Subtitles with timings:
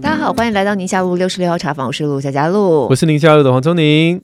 [0.00, 4.20] 大家好，欢迎来到宁夏路六十六号茶坊，我是陆小佳路，我是宁夏路的黄宗宁。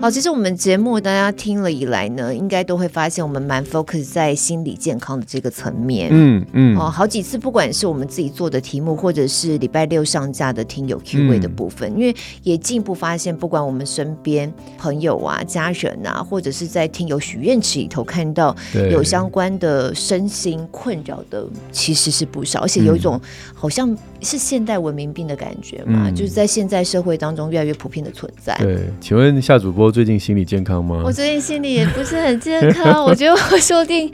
[0.00, 6.08] 好，其实我们节目大家听了以来呢，应该都会发现我们蛮 focus 在心理健康的这个层面。
[6.10, 6.74] 嗯嗯。
[6.78, 18.56] 哦，好几次，不管是我们自己做的题目，或者是礼拜六上架的听友 Q&A 的部分，嗯、因为也进一步发现，不管我们身边朋友啊、家人啊，或者是在听友许愿池里头看到
[18.90, 23.20] 有相关的身心困扰的，其实是不少，而且有一种
[23.52, 28.56] 好像是现代文明病的感觉嘛，嗯、就是在现在社会当中越来越普遍的存在。
[28.60, 29.89] 对，请问夏主播。
[29.90, 31.02] 最近心理健康吗？
[31.04, 34.10] 我最近心理也不是很健康， 我觉得我说不定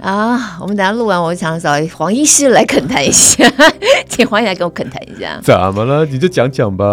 [0.00, 3.44] 啊，我们等下录完，我想找黄医师来恳谈一下，
[4.08, 5.38] 请黄医师来跟我恳谈一下。
[5.44, 6.06] 怎么了？
[6.06, 6.84] 你就讲讲吧。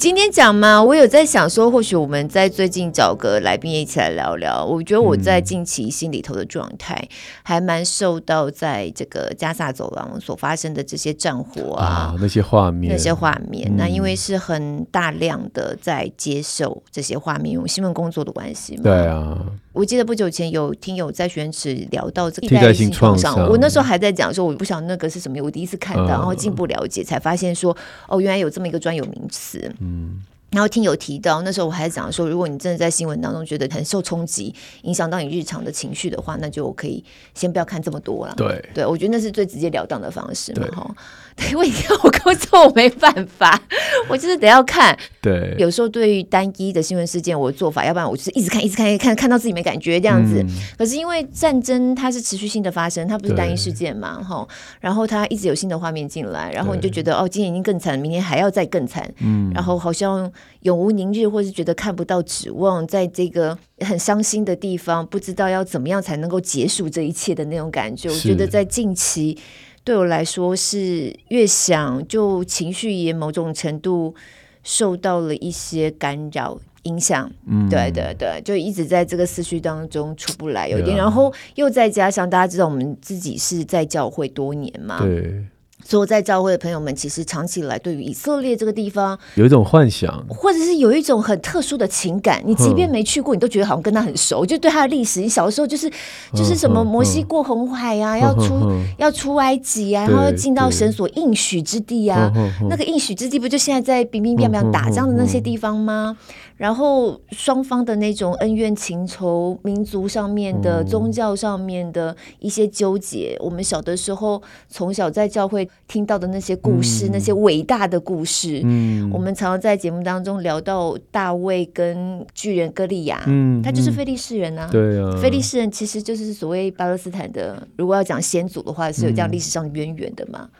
[0.00, 4.64] 今天讲嘛，我有在想说，或许我们在最近找个来宾一起来聊聊。
[4.64, 7.06] 我觉得我在近期心里头的状态，
[7.42, 13.68] 还蛮受到在这个加萨走廊所发生的这些战火啊，啊那些画面，那些画面。
[13.70, 18.84] 嗯、那因为是很大量的在接受这些画面，用新闻工作的关系嘛。
[18.84, 19.36] 对啊。
[19.72, 27.76] 我记得不久前有听友在选址聊到这个替代性创伤，我那时候还在讲说，我不晓得那个是什么，我第一次看到，然后进一步了解，才发现说，
[28.08, 29.60] 哦，原来有这么一个专有名词。
[29.78, 29.89] 嗯。
[29.90, 30.39] 嗯。
[30.50, 37.02] 然后听友提到，那时候我还在讲说，如果你真的在新闻当中觉得很受冲击，影响到你日常的情绪的话，那就可以
[37.34, 38.34] 先不要看这么多了。
[38.36, 40.94] 对，对我觉得那是最直截了当的方式嘛，哈。
[41.50, 41.70] 因为
[42.02, 43.58] 我工作我没办法，
[44.10, 44.94] 我就是得要看。
[45.22, 50.42] 对，有时候对于单一的新闻事件，我的做法，要不然我就是一直看，一直看，一直看，看到自己没感觉这样子。
[50.42, 54.46] 嗯、可是因为战争它是持续性的发生，它不是单一事件嘛，哈。
[54.80, 59.10] 然后它一直有新的画面进来，然后你就觉得哦，今天已经更惨，明天还要再更惨。
[59.20, 59.50] 嗯。
[59.54, 68.08] 然后好像永无宁日，或是觉得看不到指望，在这个很伤心的地方，不知道要怎么样才能够结束这一切的那种感觉。
[68.08, 69.38] 我觉得在近期。
[69.82, 74.14] 对我来说是越想，就情绪也某种程度
[74.62, 77.32] 受到了一些干扰影响。
[77.46, 80.94] 嗯，对对对，就一直在这个思绪当中出不来，有点。
[80.94, 85.46] 然后又再加上大家知道我们自己是在教会多年嘛，对。
[85.84, 92.42] 所以在教会的朋友们，其实长期以来对于以色列这个地方有一种幻想，或者是有一种很特殊的情感。
[92.46, 95.20] 你即便没去过，你都觉得好像跟他很熟，就对他的历史。
[95.20, 95.90] 你小的时候就是
[96.32, 98.54] 就是什么摩西过红海啊，要出
[98.98, 102.30] 要出埃及啊，然后要进到神所应许之地啊。
[102.68, 106.16] 那个应许之地不就现在在乒乒乓乓打仗的那些地方吗？
[106.56, 130.40] 然后双方的那种恩怨情仇、民族上面的、宗教上面的一些纠结，我们小的时候从小在教会听到的那些故事，嗯、那些伟大的故事，嗯、我们常常在节目当中聊到大卫跟巨人歌利亚，嗯、他就是非利士人啊，对啊，非利士人其实就是所谓巴勒斯坦的，如果要讲先祖的话，是有这样历史上的渊源的嘛。
[130.42, 130.50] 嗯。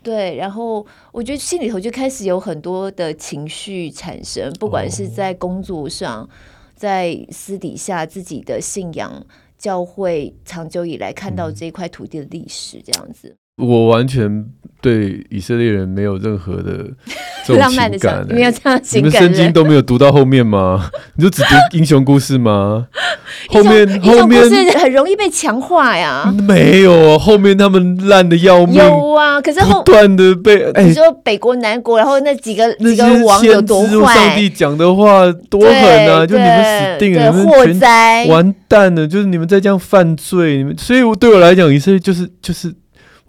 [0.00, 6.28] 对，然后我觉得心里头就开始有很多的情绪产生，不管是在工作上，哦、
[6.76, 9.26] 在私底下自己的信仰、
[9.58, 13.34] 教会长久以来看到这块土地的历史，这样子。
[13.58, 14.44] 我完全
[14.80, 16.86] 对以色列人没有任何的
[17.44, 19.10] 这种情感，没有这样情感。
[19.10, 20.90] 你们圣经都没有读到后面吗？
[21.16, 22.86] 你就只读英雄故事吗？
[23.48, 24.42] 后面后面
[24.78, 26.32] 很容易被强化呀。
[26.46, 28.76] 没有啊，后面他们烂的要命。
[28.76, 34.14] 有啊，可是后不断的被你说北国南国，然后那几个几个王有多坏？
[34.14, 35.72] 上帝讲的话多狠
[36.12, 36.24] 啊！
[36.26, 39.06] 就你们死定了，祸灾完蛋了。
[39.06, 42.72] 就是你们在这样犯罪，你们所以对我来讲，以色列就是就是。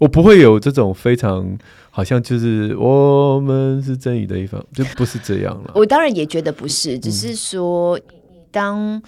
[0.00, 1.56] 我不会有这种非常
[1.90, 5.72] 好像就是我们是正义的一方，就不是这样了。
[5.74, 8.00] 我当然也觉得不是，只是说，
[8.50, 9.00] 当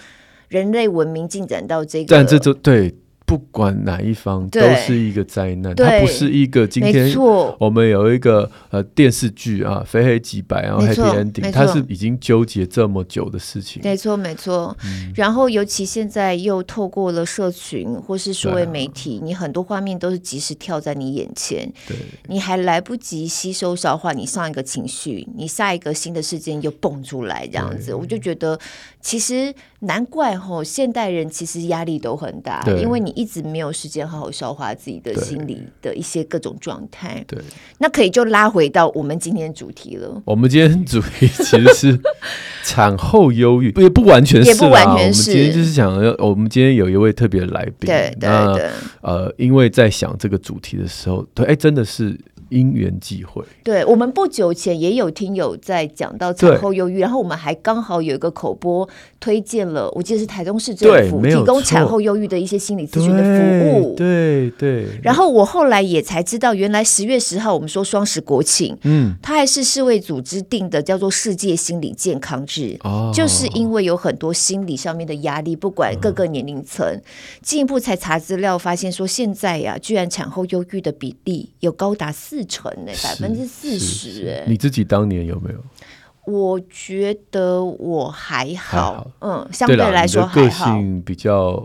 [0.49, 2.95] 人类文明进展到这个，但这就对。
[3.32, 7.10] 不管哪一方都是一个灾难，它不是一个今天
[7.59, 13.81] 我们有一个呃电视剧啊，非黑即白，然后 happy ending，它是已经纠结这么久的事情。
[13.82, 14.76] 没错，没错。
[14.84, 21.96] 嗯、然后尤其现在又透过了社群或是数位媒体，啊、你很多画面都是及时跳在你眼前，对。
[22.28, 28.58] 你还来不及吸收消化，你上一个情绪，你下一个新的事件又蹦出来，这样子，我就觉得
[29.00, 32.82] 其实难怪吼，现代人其实压力都很大，对。
[32.82, 33.11] 因为你。
[33.22, 37.25] 一直没有时间好好消化自己的心理的一些各种状态。
[37.27, 37.39] 对，
[37.79, 40.23] 那可以就拉回到我们今天的主题了。
[40.25, 42.01] 我们今天主题其实是
[42.65, 45.31] 产后忧郁，不也不完全是，也不完全是。
[45.31, 47.87] 我们今天就是想要，我们今天有一位特别来宾。
[47.87, 48.71] 对对对。
[49.01, 52.19] 呃，因为在想这个主题的时候，对，哎，真的是。
[52.52, 53.43] 因缘际会。
[53.64, 58.88] 对，我们不久前也有听友在讲到产后忧郁，然后我们还刚好有一个口播
[59.19, 63.94] 推荐了，我记得是台中市政府提供产后忧郁的一些心理咨询的服务。
[63.96, 64.87] 对对。
[65.02, 77.00] 然后我后来也才知道，原来十月十号我们说双十国庆，嗯，它还是世卫组织定的，叫做世界心理健康日，哦，就是因为有很多心理上面的压力，不管各个年龄层，
[77.40, 84.44] 进、嗯、一步才查资料发现说，现在呀，居然产后忧郁的比例有高达四成诶，百分之四十哎。
[84.47, 85.59] 你自己当年有没有？
[86.25, 91.65] 我觉得我还好，嗯，相对来说还好，个性比较。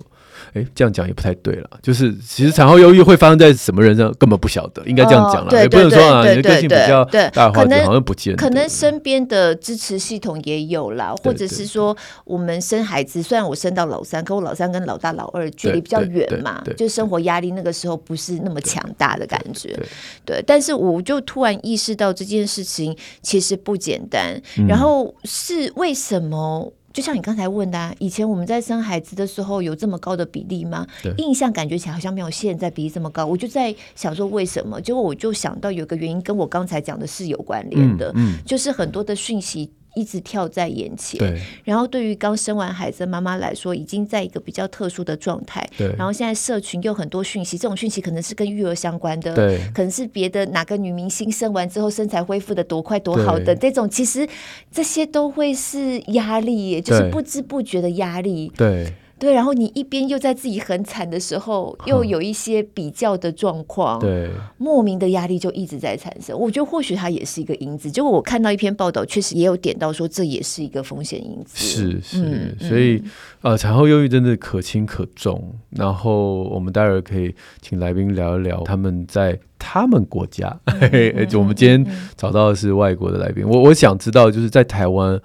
[0.54, 1.70] 哎，这样讲也不太对了。
[1.82, 8.42] 就是其实产后忧郁会发生在什么人上，根本不晓得，应该这样讲了，也不能说啊，你的个性比较大话，好像不见得。
[8.42, 11.96] 可能身边的支持系统也有啦，或者是说
[12.26, 19.78] 我们生孩子，虽然我生到老三，可我老三跟老大、老二距离比较远嘛，就生活压力那个时候不是那么强大的感觉。
[20.26, 26.72] 对，但是我就突然意识到这件事情其实不简单，然后是为什么？
[26.98, 30.84] 就像你刚才问的，啊，以前我们在生孩子的时候有这么高的比例吗？
[31.18, 33.24] 印象感觉起来好像没有现在比例这么高。
[33.24, 34.82] 我就在想说为什么？
[34.82, 39.72] 结果我就想到有个原因跟我刚才讲的是有关联的，嗯嗯，就是很多的讯息。
[39.98, 41.42] 一直跳在眼前，对。
[41.64, 45.88] 然后对于刚生完孩子的妈妈来说，已经在一个比较特殊的状态，对。
[45.98, 49.60] 然后现在社群又很多讯息，这种讯息可能是跟育儿相关的，对。
[49.74, 54.28] 可能是别的哪个女明星生完之后身材恢复的多快多好的这种，其实
[54.72, 58.94] 这些都会是压力，就是不知不觉的压力，对。
[59.20, 66.38] 对，然后你一边又在自己很惨的时候，又有一些比较的状况，对，莫名的压力就一直在产生。
[66.38, 67.90] 我觉得或许它也是一个因子。
[67.90, 71.58] 结果我看到一篇报道，确实也有点到说这也是一个风险因子。
[71.58, 73.02] 是是，嗯、所以
[73.42, 75.56] 呃，产后忧郁真的可轻可重。
[75.72, 80.60] 然后我们待会儿可以请来宾聊一聊他们在他们国家。
[81.34, 81.84] 我们今天
[82.16, 85.20] 找到的是外国的来宾，我我想知道就是在台湾。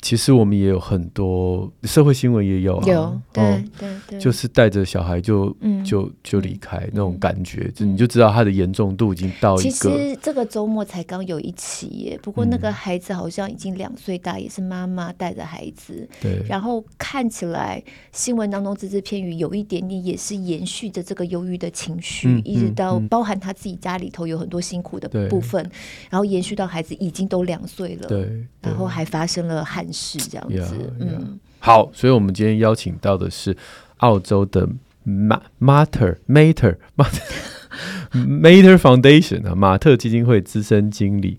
[0.00, 9.70] 其实我们也有很多社会新闻也有啊，有对、哦、对对，就是带着小孩就、嗯、就就离开、嗯、那种感觉，嗯、就你就知道他的严重度已经到一个。
[9.70, 16.08] 其实这个周末才刚有一起耶，不过那个孩子好像已经两岁大，嗯、也是妈妈带着孩子。
[16.20, 25.60] 对，然后看起来新闻当中只字片语，有一点点也是延续着这个忧郁的情绪，嗯、一直到包含他自己家里头有很多辛苦的部分，
[26.08, 29.92] 然后延续到孩子已经都两岁了，对，然后还发生了憾。
[29.92, 31.18] 是这样子，yeah, yeah.
[31.18, 33.56] 嗯，好，所以我们今天邀请到的是
[33.98, 34.68] 澳洲的
[35.06, 36.76] Mater Mater
[38.12, 41.38] Mater Foundation 啊，马特基金会资深经理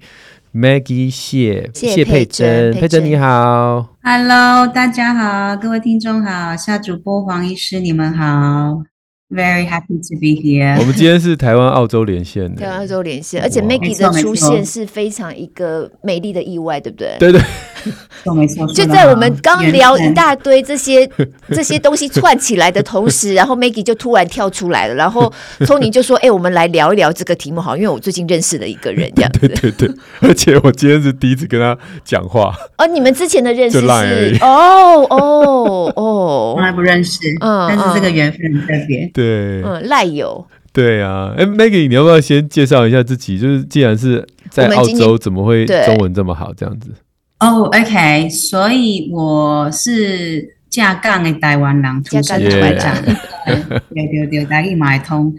[0.53, 8.88] Maggie 谢谢佩珍，佩珍你好，Hello，大家好，各位听众好，夏主播黄医师你们好。
[9.31, 10.75] Very happy to be here。
[10.79, 17.15] 我们今天是台湾澳洲连线的，台湾澳洲连线，而且 Maggie 的出现是非常一个美丽的意外，对不对？
[17.19, 17.39] 对对，
[18.33, 18.65] 没错。
[18.73, 21.07] 就在我们刚聊一大堆这些
[21.53, 29.39] 这些东西串起来的同时，然后 Maggie 就突然跳出来了，然后 Tony 就说：“哎、欸，我们来聊一聊这个题目好，因为我最近认识了一个人，这样子。
[29.47, 32.51] ”对对对，而且我今天是第一次跟他讲话。
[32.79, 33.85] 哦，你们之前的认识是？
[34.41, 39.07] 哦哦哦，从来不认识，嗯，但是这个缘分很特别。
[39.19, 43.37] 对，嗯，赖友，对啊，哎，Maggie，你要不要先介绍一下自己？
[43.37, 46.53] 就是既然是在澳洲，怎么会中文这么好？
[46.53, 46.89] 这样子？
[47.41, 52.91] 哦、oh,，OK，所以我是架杠的台湾人，出生在台
[53.45, 55.33] 湾，对对对，台语买通，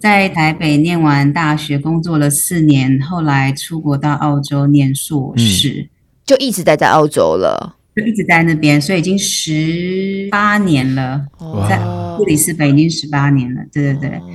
[0.00, 5.88] 在台北念完大学，工作了四年，后来出国到澳洲念硕士，嗯、
[6.26, 7.76] 就一直待在澳洲了。
[7.96, 11.26] 就一直在那边，所以已经十八年了。
[11.38, 11.66] Oh.
[11.66, 11.78] 在
[12.18, 14.18] 布里斯本已经十八年了，对对对。
[14.18, 14.30] Oh.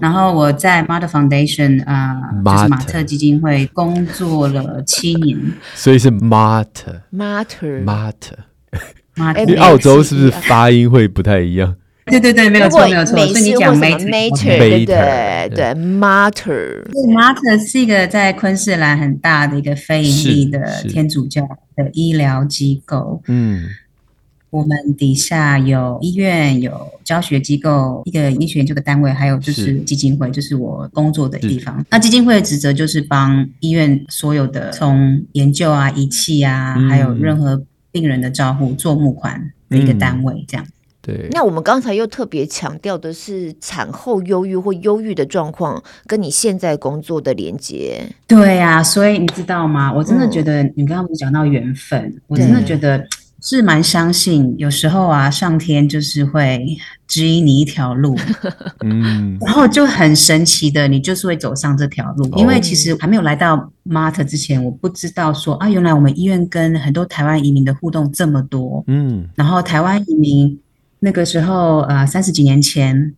[0.00, 5.38] 然后我在 Mother Foundation 啊、呃就是马特基金会工作了七年，
[5.76, 9.44] 所以是 Mater Mater Mater。
[9.46, 11.76] 你澳洲是不是发音会不太一样？
[12.06, 13.16] 对对对，没有错没有错。
[13.26, 16.84] 所以你讲 Mater，对对对，Mater。
[17.08, 21.42] Mater 是一个在昆士兰很大的一个非营利的天主教
[21.74, 23.22] 的医疗机构。
[23.26, 23.64] 嗯，
[24.50, 31.84] 我们底下有医院、有教学机构、一个医学研究的单位，还有就是基金会，就是我工作的地方。
[31.90, 40.66] 那基金会的职责就是帮医院所有的从研究啊、仪器啊，还有任何病人的照护做募款的一个单位，这样。
[41.06, 48.02] 对，那我们刚才又特别强调的是产后忧郁或忧郁的状况跟你现在工作的连接。
[48.26, 49.92] 对啊，所以你知道吗？
[49.92, 53.06] 我真的觉得你刚刚不是讲到缘分，嗯、我真的觉得
[53.42, 56.64] 是蛮相信，有时候啊，上天就是会
[57.06, 58.16] 指引你一条路，
[58.82, 62.26] 嗯，然后就很神奇的，你就是会走上这条路。
[62.36, 70.58] 因为其实还没有来到 Mater 之前，我不知道说啊，原来我们医院跟很多台湾移民的互动这么多，嗯，然后台湾移民
[71.04, 73.14] 那个时候呃三十几年前，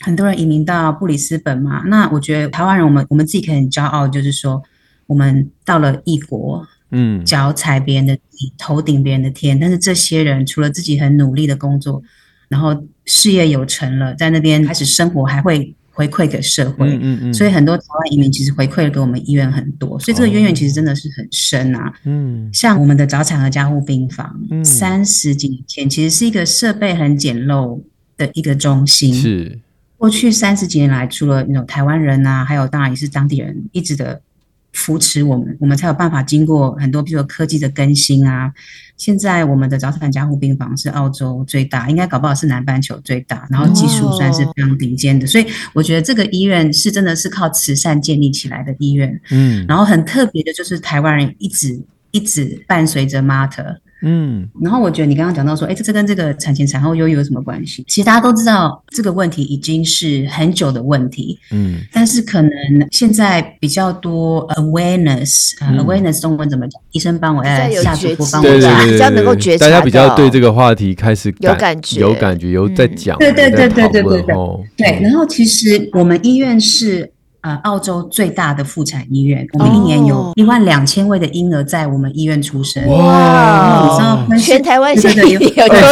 [0.00, 4.62] 很多人移民到布里斯本嘛，那我觉得台湾人我们我们自己可以很骄傲，就是说
[5.06, 6.66] 我们到了异国。
[6.94, 9.58] 嗯，脚踩别人的地，头顶别人的天。
[9.58, 12.02] 但是这些人除了自己很努力的工作，
[12.50, 16.88] 然后事业有成了，在那边开始生活，还会回馈给社会。
[16.88, 17.34] 嗯嗯，嗯。
[17.34, 21.92] 所以很多台湾移民其实回馈了给我们医院很多，所以这个渊源其实真的是很深啊。
[22.04, 22.50] 嗯。
[22.52, 24.34] 像我们的早产和加护病房，
[24.64, 27.80] 三十几年前其实是一个设备很简陋
[28.16, 29.14] 的一个中心。
[29.14, 29.58] 是。
[29.98, 34.20] 过去三十几年来，除了那种台湾人啊，还有当然也是当地人一直的。
[34.72, 38.52] 扶持我们，我们才有办法经过很多，比如说科技的更新啊。
[38.96, 45.24] 现在我们的早产加护病房是澳洲最大，应该搞不好是南半球最大，然后技术算是非常顶尖的。
[45.24, 45.26] 哦。
[45.26, 49.20] 所以我觉得这个医院是真的是靠慈善建立起来的医院。
[49.30, 51.80] 嗯，然后很特别的就是台湾人一直
[52.12, 53.76] 一直伴随着 Mater。
[54.02, 57.84] 嗯，然后我觉得你刚刚讲到说，哎，这这跟这个产前产后优有什么关系？
[57.88, 62.50] 其实大家都知道这个问题已经是很久的问题，嗯，但是可能
[62.90, 66.82] 现在比较多 awareness，awareness 中文怎么讲？
[66.90, 69.66] 医生帮我一下，大夫帮我一下，比较能够觉察。
[69.66, 74.34] 大家比较对这个话题开始有感觉，有感觉，有在讲，对对对对对对对。
[74.76, 77.12] 对，然后其实我们医院是。
[77.42, 82.86] 呃，澳洲最大的妇产医院，我们一年有一万两千位的婴儿在我们医院出生。
[82.86, 83.82] 哇！
[83.82, 85.40] 你知道全台湾现在有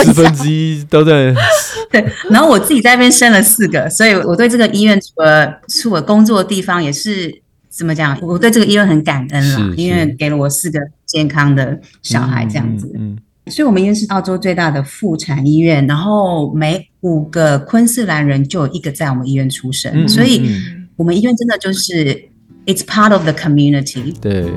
[0.04, 1.34] 四分之一都在。
[1.90, 8.16] 对，然后我自己在那边生了四个，所以我对这个医院除了是我工作的地方，也是怎么讲？
[8.22, 12.88] 我对这个医院很感恩啦，因为给了我四个健康的小孩这样子。
[12.94, 20.48] 嗯，嗯，所以我们医院是澳洲最大的妇产医院，然后每五个昆士兰人就有一个在我们医院出生，嗯、所以。
[21.00, 22.28] 嗯我们医院真的就是
[22.66, 24.14] ，it's part of the community。
[24.20, 24.52] 对。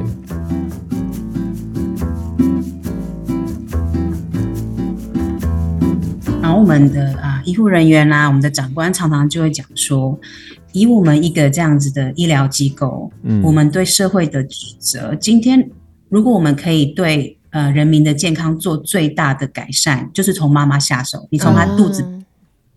[6.42, 10.20] 然后我们的啊医护人员啦、啊，我们的长官常常就会讲说，
[10.74, 15.70] 以我们一个这样子的医疗机构，嗯，我们对社会的职责，今天
[16.10, 22.06] 如果我们可以对呃人民的健康做最大的改善，就是从妈妈下手，你从她肚子。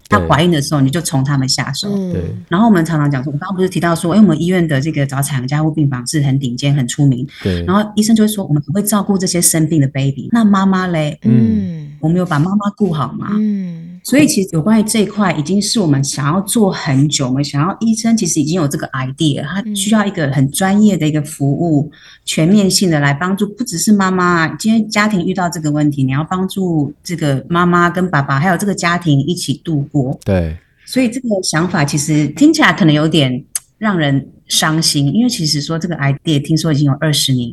[0.09, 1.89] 嗯她怀孕的时候，你就从他们下手。
[2.13, 2.23] 对。
[2.49, 7.27] 然后我们常常讲说，我刚刚不是提到说，因为我们医院的这个早产加护病房是很顶尖、很出名。
[7.43, 7.65] 对。
[7.65, 10.29] 然后医生就会说，我们会照顾这些生病的 baby。
[10.33, 11.19] 那妈妈嘞？
[11.23, 11.93] 嗯。
[12.01, 13.29] 我们有把妈妈顾好吗？
[13.33, 13.86] 嗯。
[14.07, 17.27] 所以其实有关于这一块，已经是我们想要做很久。
[17.27, 21.91] 我们想要医生其实已经有这个 idea，他需要一个很专业的一个服务，
[22.25, 24.47] 全面性的来帮助，不只是妈妈。
[24.55, 30.17] 今天家庭遇到这个问题，你要帮助这个妈妈跟爸爸，还有这个家庭一起度过。
[30.25, 30.57] 对。
[30.85, 33.45] 所以这个想法其实听起来可能有点
[33.77, 37.51] 让人伤心，因为其实说这个 idea 听说已经有二十年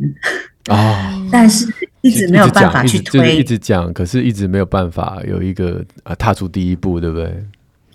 [0.67, 1.67] 啊，哦、 但是。
[2.05, 7.45] 一直没有办法去推，一直讲，可是一直没有办法有一个啊踏出第一步，对不对？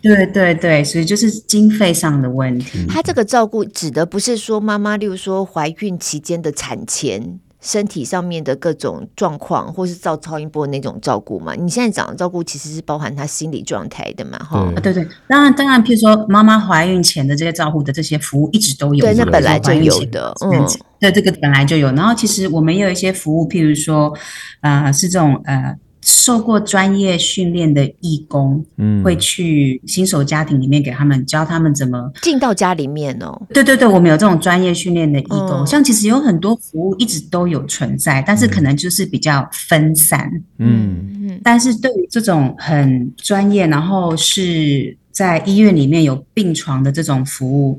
[0.00, 2.87] 对对对，所以就是经费上的问题。
[2.88, 7.38] 他这个照顾指的不是说妈妈，例如说怀孕期间的产前。
[7.61, 11.55] 身体上面的各种状况，或是照超音波那种照顾嘛？
[11.55, 14.38] 你现在讲的照顾其实是包含他心理状态的嘛？
[14.38, 20.65] 哈，对对，当然当然，譬如说妈妈怀孕前的这些照顾的这些服务一直都有，对，那本来就有的，嗯，
[21.00, 21.91] 对，这个本来就有。
[21.93, 24.12] 然后其实我们也有一些服务，譬如说，
[24.61, 25.77] 呃，是这种呃。
[26.11, 33.38] 受过专业训练的义工，嗯，会去新手家庭里面给他们教他们怎么进到家里面哦。
[33.53, 41.41] 对对对，我们有这种专业训练的义工，嗯，像其实有很多服务一直都有存在，但是可能就是比较分散，嗯嗯。
[41.45, 47.79] 但是对于这种很专业，然后是在医院里面有病床的这种服务，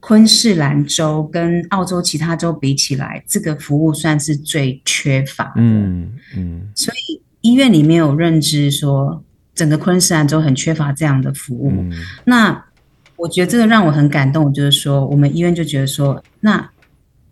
[0.00, 7.22] 昆士兰州跟澳洲其他州比起来，这个服务算是最缺乏的，嗯嗯，所以。
[7.42, 9.22] 医院里面有认知说，
[9.54, 11.70] 整个昆士兰州很缺乏这样的服务。
[11.70, 11.92] 嗯、
[12.24, 12.64] 那
[13.16, 16.70] 我觉得这个让我很感动，就是说我们医院就觉得说，那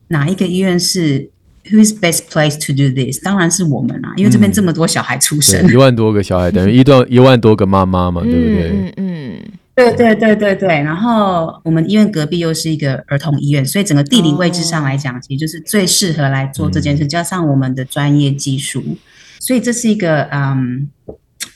[0.08, 1.30] 哪一个医院是
[1.64, 3.22] Who's best place to do this？
[3.22, 8.70] 当然是我们啦，因为这边这么多小孩出生，嗯、一万多个小孩等于一段一万多个妈妈嘛，对不对？
[8.70, 9.38] 嗯嗯，
[9.78, 10.68] 对对对对对。
[10.68, 18.82] 然后我们医院隔壁又是一个儿童医院，所以整个地理位置上来讲，其实就是最适合来做这件事，嗯、加上我们的专业技术。
[19.38, 20.90] 所以这是一个嗯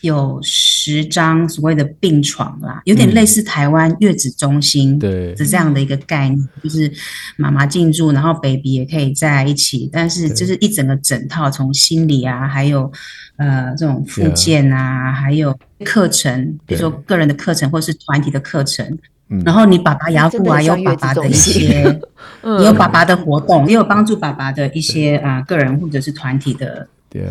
[0.02, 6.92] 有十张所谓的病床啦，有点类似台湾月子中心的这样的一个概念，就是
[7.37, 12.92] 妈妈进驻，然后 baby 也可以在一起，但是就是一整个整套，从心理啊，还有
[13.37, 18.99] 呃这种附件啊，还有课程，比如说个人的课程或是团体的课程。
[19.47, 21.85] 然后你爸爸牙护啊，有爸爸的一些，
[22.61, 26.87] 也有爸爸的活动，也有帮助爸爸的一些啊个人或者是团体的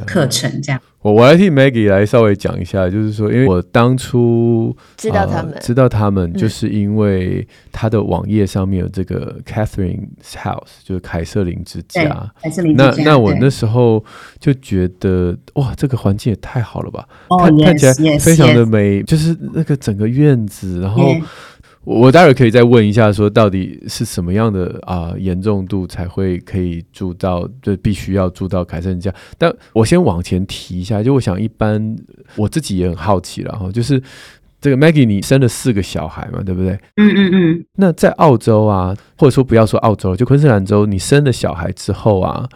[0.05, 0.81] 课程这样。
[1.01, 12.31] 我我来替 Maggie 来稍微讲一下，就是说，因为我当初知道他们，知道他们，就是因为他的网页上面有这个 Catherine's House，就是凯瑟琳之家。
[12.43, 12.93] 凯瑟琳之家。
[12.97, 14.05] 那那我那时候
[14.39, 17.07] 就觉得，哇，这个环境也太好了吧，
[17.39, 21.15] 看看起来非常的美，就是那个整个院子，然后。
[21.83, 29.13] 我待会可以再问一下，说到底是什么样的啊严重度才会可以住到，就必须要住到凯瑟琳家。
[29.37, 31.95] 但我先往前提一下，就我想一般
[32.35, 34.01] 我自己也很好奇了哈，就是
[34.59, 36.73] 这个 Maggie 你生了四个小孩嘛，对不对？
[36.97, 37.65] 嗯嗯嗯。
[37.77, 42.49] 那在澳洲啊，或者说不要说澳洲，就昆士兰州，你生了小孩之后啊。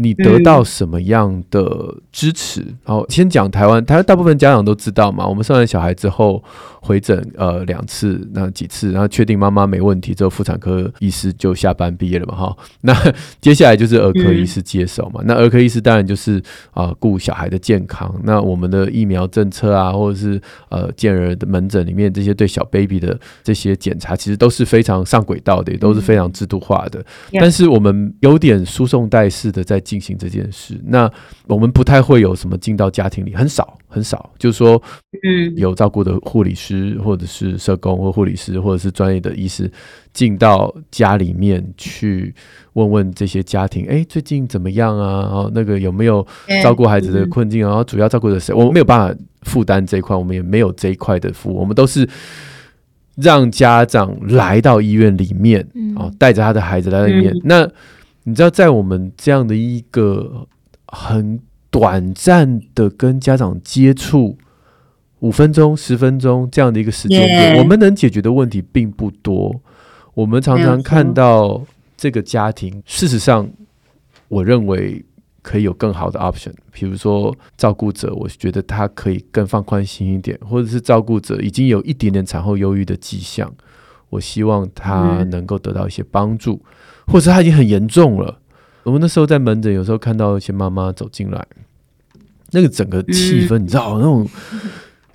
[0.00, 2.64] 你得到什么样的支持？
[2.84, 5.26] 好、嗯，先讲台湾，台湾大部分家长都知道嘛。
[5.26, 6.40] 我们生完小孩之后
[6.80, 12.36] 回诊呃两次，那几次，然后确定妈妈没问题之后，妇产科医师就下班毕业了嘛。
[12.36, 12.94] 哈， 那
[13.40, 15.20] 接下来就是儿科医师接手嘛。
[15.24, 18.14] 那儿科医师当然就是啊顾小孩的健康。
[18.22, 27.00] 那我们的疫苗政策啊，或者是呃健儿的门诊里面这些对小 baby 的这些检查，其实都是非常上轨道的，也都是非常制度化的。
[27.00, 29.82] 嗯、但是我们有点输送带式的在。
[29.88, 31.10] 进行这件事，那
[31.46, 34.78] 我们不太会有什么进到家庭里，很少很少，就是说，
[35.22, 39.70] 嗯，有照顾的护理师或者是社工或护理师或者是专业的医师
[40.12, 42.34] 进到家里面去
[42.74, 45.22] 问问这些家庭，哎，最近怎么样啊？
[45.22, 46.26] 然后那个有没有
[46.62, 47.68] 照顾孩子的困境啊？
[47.68, 48.52] 然后主要照顾的谁？
[48.52, 52.06] 我们没有办法负担这一块，我们也没有这一块的服务，我们都是
[53.20, 57.68] 让家长来到医院里面，哦，带着他的孩子来到里面，那。
[58.24, 60.46] 你知道，在我们这样的一个
[60.88, 64.36] 很短暂的跟家长接触
[65.20, 67.58] 五分钟、十分钟这样的一个时间点，Yeah.
[67.58, 69.62] 我们能解决的问题并不多。
[70.12, 71.64] 我们常常看到
[71.96, 73.48] 这个家庭，事实上，
[74.28, 75.02] 我认为
[75.42, 76.52] 可以有更好的 option。
[76.72, 83.52] 比如说，照顾者，我觉得他可以更放宽心一点，或者是照顾者已经有一点点产后忧郁的迹象，
[84.10, 86.54] 我希望他能够得到一些帮助。
[86.54, 86.72] 嗯
[87.10, 88.38] 或者他已经很严重了。
[88.82, 91.42] 我们那时候在门诊，有时候看到一些妈妈走进来，
[92.50, 94.28] 那个整个气氛，你知道那种，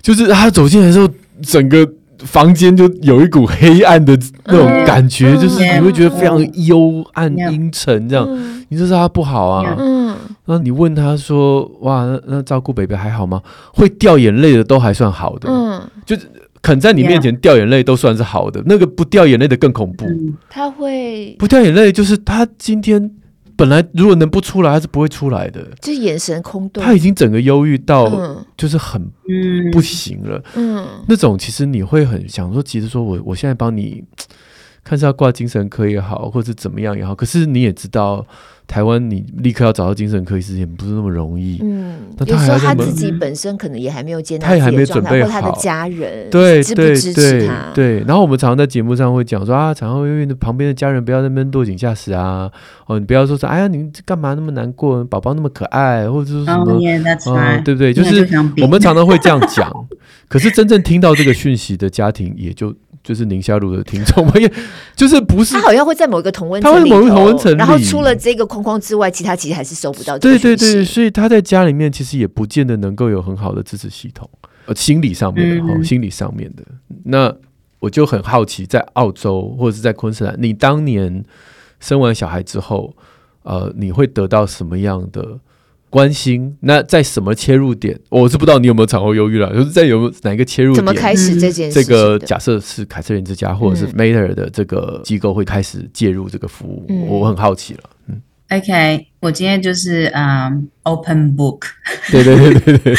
[0.02, 1.08] 就是他走进来的时候，
[1.40, 1.88] 整个
[2.24, 8.28] 房间就有一股黑暗的那种感觉，就是你会觉得非常幽暗阴沉这样。
[8.68, 13.40] 你就是他不好啊，嗯，那你问他说，哇，那那照顾 baby 还好吗？
[13.72, 16.22] 会掉眼泪的都还算好的，嗯，就是。
[16.64, 20.06] 肯在你面前掉眼泪都算是好的，那个不掉眼泪的更恐怖。
[20.48, 23.10] 他会不掉眼泪，就是他今天
[23.56, 25.62] 本来如果能不出来，他是不会出来的。
[25.80, 28.10] 就是眼神空洞，他已经整个忧郁到
[28.56, 29.02] 就是很
[29.72, 30.42] 不行了。
[30.54, 34.02] 嗯，那种其实你会很想说，其实说我我现在帮你
[34.84, 38.24] 看是要挂精神科也好，或者怎么样也好，可是你也知道。
[38.66, 41.60] 台湾，你立刻要找到精神科医师也不是那么容易。
[41.62, 45.28] 嗯，那他还有时候他自己本身可能也还没有接纳，他也还没准备好。
[45.28, 47.98] 他的家人对支不支持对对对。
[48.06, 52.50] 然后我们常常在节目上会讲说啊，产后忧郁的旁边的家人不要在那边落井下石啊。
[52.86, 55.04] 哦，你不要说说，哎呀，你干嘛那么难过？
[55.04, 56.72] 宝宝那么可爱，或者是什么？
[56.72, 57.30] 哦、yeah, right.
[57.36, 57.92] 嗯，对不对？
[57.92, 58.26] 就是
[58.62, 59.70] 我们常常会这样讲。
[60.26, 62.74] 可是真正听到这个讯息的家庭，也就。
[63.04, 64.52] 就是宁夏路的听众， 因为
[64.96, 70.18] 就是不是他好像会在某一个同温层，他会某一个同温层，然后除了这个框框之外，其他其实还是收不到。
[70.18, 74.28] 对对对，所以他在家里面其实也不见得能够有很好的支持系统，
[74.64, 76.64] 呃，心理上面的哈，嗯、心理上面的。
[77.04, 77.30] 那
[77.80, 81.22] 我就很好奇，在澳洲或者是在昆士兰，你当年
[81.80, 82.96] 生完小孩之后，
[83.42, 85.38] 呃，你会得到什么样的？
[85.94, 87.96] 关心，那在什么切入点？
[88.08, 90.76] 我是不知道你有没有产后忧郁了，就是在有哪一个切入点？
[90.76, 91.84] 怎么开始这件事？
[91.84, 97.80] 这个假设是凯瑟琳之家或者是 Mater 的这个机构会开始介入这个服务，嗯、我很好奇了。
[98.08, 101.60] 嗯，OK，我今天就是嗯、um, open book。
[102.10, 102.94] 对对对对对，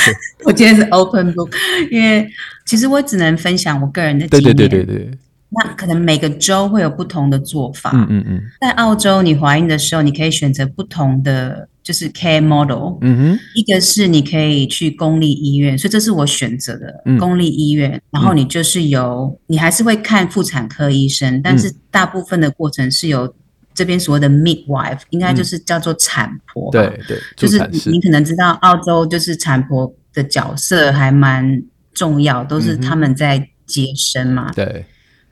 [0.45, 1.51] 我今天是 open book，
[1.91, 2.25] 因为
[2.65, 4.55] 其实我只能分享我个人的经验。
[4.55, 5.11] 对对对对对。
[5.49, 7.91] 那可能每个州会有不同的做法。
[7.93, 8.41] 嗯嗯嗯。
[8.61, 11.67] 在澳洲，你怀孕的时候，你可以选择不同的。
[11.85, 17.91] 就是 care model，嗯哼，一个是你可以去公立医院，所以这是我选择的公立医院。
[17.91, 23.31] 嗯、然后你就是由你还是会看妇产科医生，嗯、但是大部分的过程是由
[23.75, 26.71] 这边所谓的 midwife，应该就是叫做产婆。
[26.71, 27.59] 对对，就是
[27.91, 31.61] 你可能知道澳洲就是产婆的角色还蛮
[31.93, 34.49] 重要，都是他们在接生嘛。
[34.49, 34.85] 嗯、对。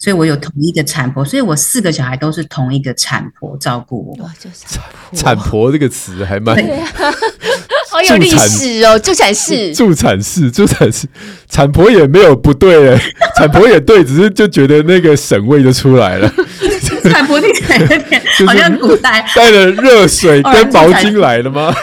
[0.03, 4.25] 所以我有同一个产婆，所以我四个小孩都是同一个产婆照顾我。
[4.25, 6.85] 哇，就产婆，产婆这个词还蛮，对啊、
[7.89, 11.07] 好有历史哦，助产士， 助产士，助产士，
[11.47, 12.99] 产婆也没有不对，
[13.37, 16.29] 产婆也对，只是就觉得那个省位就出来了。
[17.09, 21.73] 产婆听起来有点好像古代带了热水跟毛巾来了吗？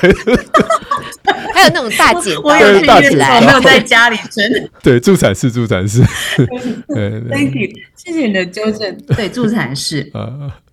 [1.55, 4.43] 还有那种大剪刀，对大剪刀，没有在家里生。
[4.83, 6.03] 对，助产士，助产士。
[7.29, 8.97] Thank you，谢谢你的纠正。
[9.09, 10.11] 对，助产士。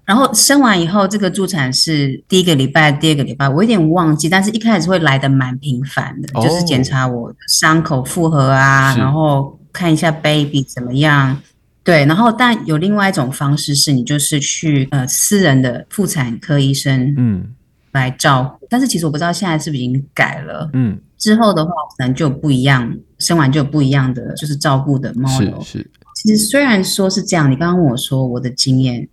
[0.05, 11.38] 然后生完以后，这个助产士第一个礼拜、第二个礼拜，我有点忘记，但是一开始会来的蛮频繁的，就是检查我伤口复合啊，然后看一下 baby 怎么样。
[11.83, 17.49] 对，然后但有另外一种方式是，你就是去呃私人的妇产科医生，嗯。
[17.97, 20.69] 来照顾，但是其实我不知道现在是不是已经改了。
[20.73, 25.60] 嗯，之后的话可能就不一样，生完就有不一样的，就是照顾的 model。
[25.62, 29.07] 是是，其实虽然说是这样，你刚刚问我说我的经验，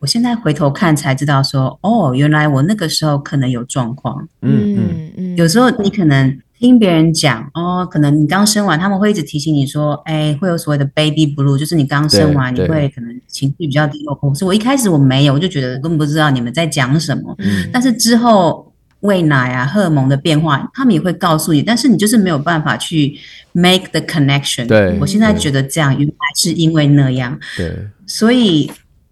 [0.00, 4.28] 我现在回头看才知道说，哦，原来我那个时候可能有状况。
[4.42, 6.38] 嗯嗯嗯，有时候你可能。
[6.58, 14.14] 听别人讲哦，可能你刚生完，他们会一直提醒你说，哎，会有所谓的 baby blue，就是你刚生完，你会可能情绪比较低落。
[14.14, 17.34] 可是我一开始我没有，我就觉得根本不知道你们在讲什么。
[17.38, 17.68] 嗯。
[17.72, 23.14] 但是之后喂奶啊，荷尔蒙的变化，他们也会告诉你，但是你就是没有办法去
[23.52, 24.66] make the connection。
[24.66, 24.96] 对。
[24.98, 27.38] 我现在觉得这样，原来是因为那样。
[27.56, 27.76] 对。
[28.06, 28.70] 所以，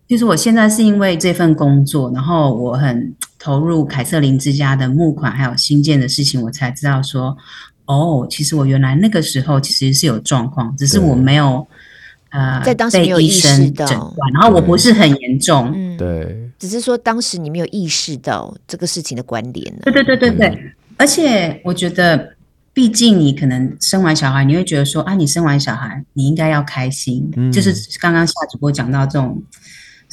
[0.08, 3.14] 就是我现在是因为这份工作，然后我很。
[3.44, 7.36] 投入凯瑟琳之家的募款还有新建的事情，我才知道说，
[7.84, 11.66] 哦，其实我原来那个时候其实是有状况，只是我没有
[12.30, 13.84] 呃在当时没有意识到，
[14.32, 19.74] 然后我不是很严重，对，只是说当时你没有意识到这个事情的关联。
[19.82, 22.34] 对对对对对，嗯、而且我觉得，
[22.72, 29.42] 毕竟你可能生完小孩，你会觉得说啊，你生完小孩你应该要开心，嗯、就是刚刚夏主播讲到这种。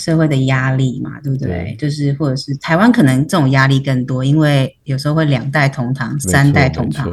[0.02, 1.48] 社会的压力嘛，对不对？
[1.48, 7.10] 对，就是或者是台湾可能这种压力更多，因为有时候会两代同堂、三代同堂。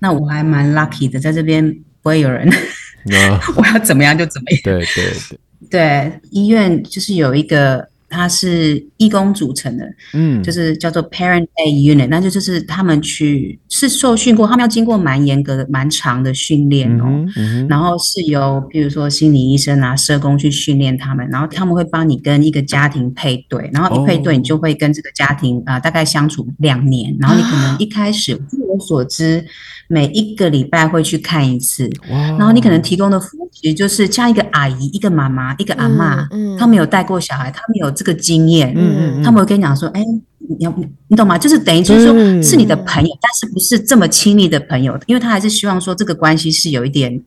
[0.00, 2.48] 那我还蛮 lucky 的，在这边不会有人
[3.56, 4.60] 我要怎么样就怎么样。
[4.64, 5.38] 对对对，
[5.70, 7.88] 对，医院就是有一个。
[8.14, 29.44] 它是义工组成的，嗯，就是叫做 Parent Day Unit，那就就是他们去是受训过，他们要经过蛮严格的、蛮长的训练哦，嗯嗯、然后是由比如说心理医生啊、社工去训练他们，然后他们会帮你跟一个家庭配对，然后一配对你就会跟这个家庭啊、哦呃、大概相处两年，然后你可能 一开始，据我所知。
[29.86, 40.00] 每一个礼拜会去看一次，然后你可能提供的服务其实就是像一个阿姨、一个妈妈、一个阿嬷，嗯，他们有带过小孩，他们有这个经验，嗯嗯，他们会跟你讲说，哎，
[40.38, 40.72] 你要
[41.08, 41.36] 你懂吗？
[41.36, 47.20] 就是等于就是说是你的朋友，但是不是这么亲密的朋友，因为他还是希望说这个关系是有一点，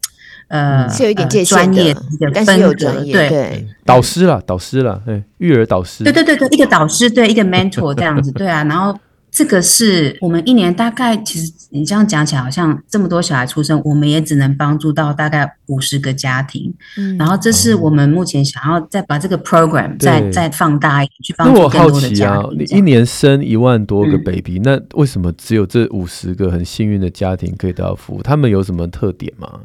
[0.47, 1.95] 呃，是有一点界限的，
[2.33, 8.97] 但是有专业，对，导师了，导师了，对，育儿导师，对对对对，一个导师，对，一个 mentor 这样子，对啊，然后。
[9.29, 16.73] 这个是我们一年大概，其实你这样讲起来，好像这么多小孩出生，我们也只能帮助到大概五十个家庭。
[16.97, 22.25] 嗯，然后这是我们目前想要再把这个 program 再再放大一点，去帮助更多的家庭。
[22.25, 28.23] 那我好奇啊，你一年生一万多个 baby，嗯，那为什么只有这五十个很幸运的家庭可以得到服务？
[28.23, 29.59] 他们有什么特点吗？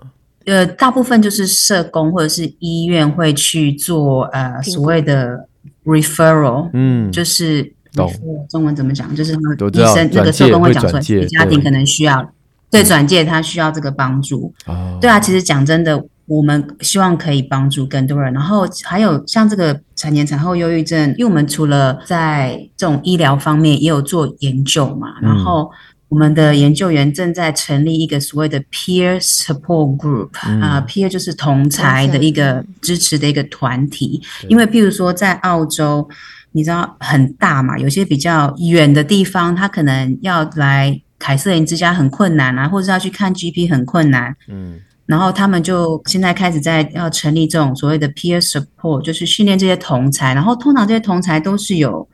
[0.44, 5.48] 呃，大部分就是社工或者是医院会去做呃所谓的
[5.84, 7.72] referral，嗯，就是。
[7.94, 8.10] 懂
[8.48, 9.14] 中文怎么讲？
[9.14, 12.32] 就是医生那个社工会讲说，家庭可能需要
[12.70, 14.52] 对转介，他需要这个帮助。
[15.00, 18.32] 对啊，其实讲真的，我们希望可以帮助更多人。
[18.32, 25.70] 然后还有像这个产前产后忧郁症，因为我们除了在这种医疗方面也有做研究嘛，然后
[26.08, 30.30] 我们的研究员正在成立一个所谓的 peer support group
[30.62, 34.22] 啊，peer 就是同才的一个支持的一个团体。
[34.48, 36.08] 因为譬如说在澳洲。
[36.52, 37.78] 你知道很大嘛？
[37.78, 44.36] 有些比较远的地方，他可能要来凯瑟琳之家很困难啊，或者是要去看 GP 很困难。
[44.48, 50.34] 嗯，然后他们就现在开始在要成立这种所谓的 peer support，就是训练这些同才。
[50.34, 52.08] 然后通常这些同才都是有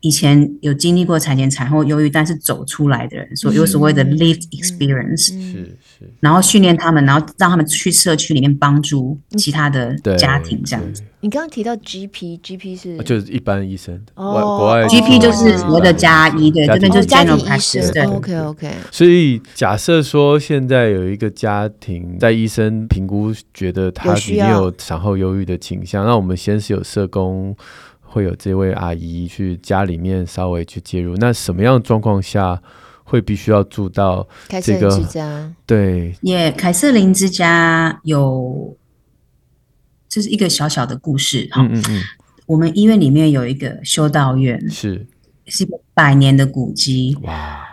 [0.00, 5.26] 以前有经历过产前产后忧郁，但是走出来的人，所以有所谓的 lived experience。
[5.26, 5.76] 是。
[6.20, 10.94] 然后训练他们，然后让他们去社区里面帮助其他的家庭这样。
[10.94, 11.02] 子。
[11.20, 18.72] 你刚刚提到 GP，GP 是就是一般医生哦，国外 GP 就是所谓的家医，对，这边就是家庭医生，OK OK。
[18.90, 27.56] 所以假设说现在有一个家庭在医生评估觉得他已经有产后忧郁的倾向，那我们先是有社工
[28.00, 32.60] 会有这位阿姨去家里面稍微去介入，那什么样的状况下
[33.12, 34.26] 会必须要住到
[34.62, 35.52] 这个之家。
[35.66, 38.74] 对，也凯瑟琳之家有，
[40.08, 41.46] 这是一个小小的故事。
[41.54, 42.02] 嗯嗯嗯，
[42.46, 45.06] 我们医院里面有一个修道院，是
[45.44, 47.14] 是一个百年的古迹。
[47.24, 47.68] 哇！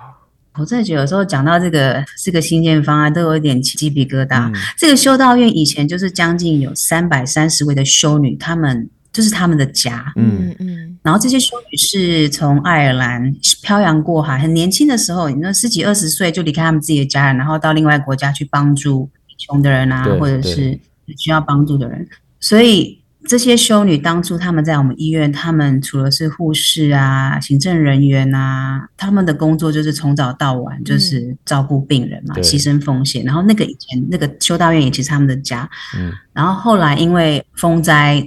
[0.55, 4.49] 我真的觉得有时候讲到这个这个新建方案，都有一点起鸡皮疙瘩。
[4.49, 10.11] 嗯、这个修道院以前就是将近有三百三十位的修女，他们就是他们的家。
[10.17, 10.88] 嗯嗯。
[11.01, 13.33] 然后这些修女是从爱尔兰
[13.63, 20.79] 漂洋过海，很年轻的时候，你说十几二十岁就离开他们自己的家人，然后到另外国家去帮助穷的人啊，或者是
[21.17, 22.07] 需要帮助的人。
[22.39, 22.97] 所以。
[23.27, 33.23] 这些修女当初他们在我们医院，他们除了是护士啊、行政人员啊，他们的工作就是从早到晚就是照顾病人嘛，嗯、牺牲奉献。
[33.25, 36.13] 然后那个以前那个修道院也其实他们的家，嗯。
[36.31, 38.25] 然后后来因为风灾，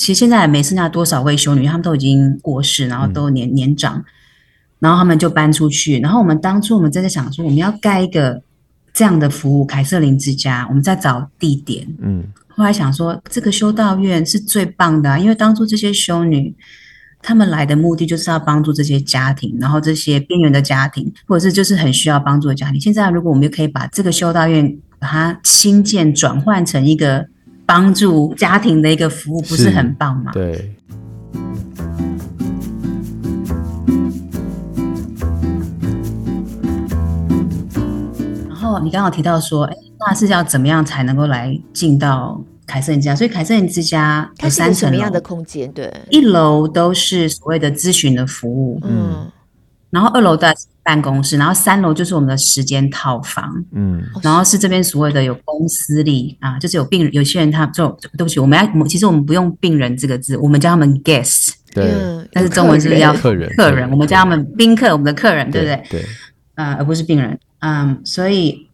[0.00, 4.02] 其实现在也没剩下多少位修女，他们都已经过世，然后都年、嗯、年长，
[4.78, 5.98] 然后他们就搬出去。
[6.00, 8.40] 然后我们当初我们正在想说，我们要盖一个
[8.94, 12.24] 这样的服务凯瑟琳之家，我们在找地点，嗯。
[12.48, 16.54] 后来想说，这个修道院是最棒的啊，因为当初这些修女，
[17.20, 22.80] 她们来的目的就是要帮助这些家庭，然后这些边缘的家庭，或者是就是很需要帮助的家庭。
[22.80, 27.26] 现在如果我们又可以把这个修道院把它新建转换成一个
[27.72, 30.32] 帮助家庭的一个服务，不是很棒吗？
[30.32, 30.74] 对。
[38.48, 42.42] 然后你刚刚提到说，哎，那是要怎么样才能够来进到？
[42.66, 45.70] 凯瑟琳之家，所以凯瑟琳之家有三层楼，它是什么样的空间？
[45.72, 49.30] 对，一楼都是所谓的咨询的服务，嗯，
[49.90, 61.92] 然后二楼的办公室，然后三楼就是我们的时间套房，嗯，然后是这边所谓的有公司里啊，就是有病人，有些人他就对不起，我们要其实我们不用病人这个字，我们叫他们 guest，对，
[62.32, 63.52] 但是中文是不是要客人？
[63.56, 65.84] 客人，我们叫他们宾客，我们的客人，对不对？
[65.90, 66.06] 对，
[66.54, 68.66] 啊，而不是病人，嗯，所以。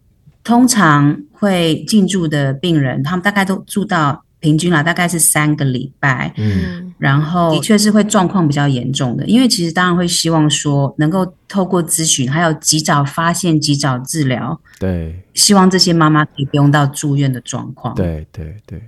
[0.43, 6.33] 通常会进驻的病人，他们大概都住到平均啦，大概是三个礼拜。
[6.37, 14.57] 嗯，然后的确是会状况比较严重的，因为其实当然会希望说能够透过咨询，还有及早发现、及早治疗。
[14.79, 17.93] 对，希望这些妈妈可以不用到住院的状况。
[17.95, 18.81] 对对对。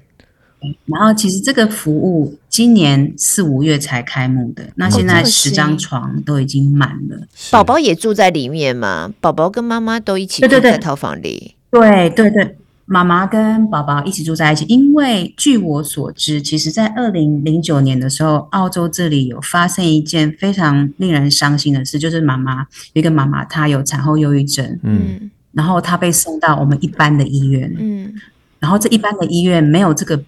[0.86, 7.28] 然后其实这个服务今年四五月才开幕的，那现在十张床都已经满了。
[7.52, 9.14] 宝宝也住在里面吗？
[9.22, 11.56] 宝宝跟妈妈都一起住在套房里。
[11.72, 12.58] 对对对，
[12.90, 14.66] 妈妈跟宝宝一起住在一起。
[14.66, 22.62] 因为据我所知，其实在二零零九年的时候，澳洲这里有发生一件非常令人伤心的事，就是妈妈
[22.94, 28.14] 有一个妈妈她有产后忧郁症，嗯，然后她被送到我们一般的医院，嗯，
[28.60, 30.20] 然后这一般的医院没有这个。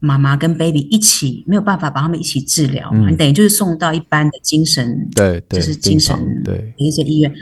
[0.00, 6.74] 妈妈跟 baby 一起没有办法把他们一起治疗，嗯、你等于就是送到一般的精神，对，对就是精神对。
[6.76, 7.34] 一些医院，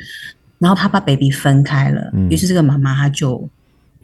[0.61, 3.49] 然后他把 baby 分开了，于、嗯、是这个妈妈她就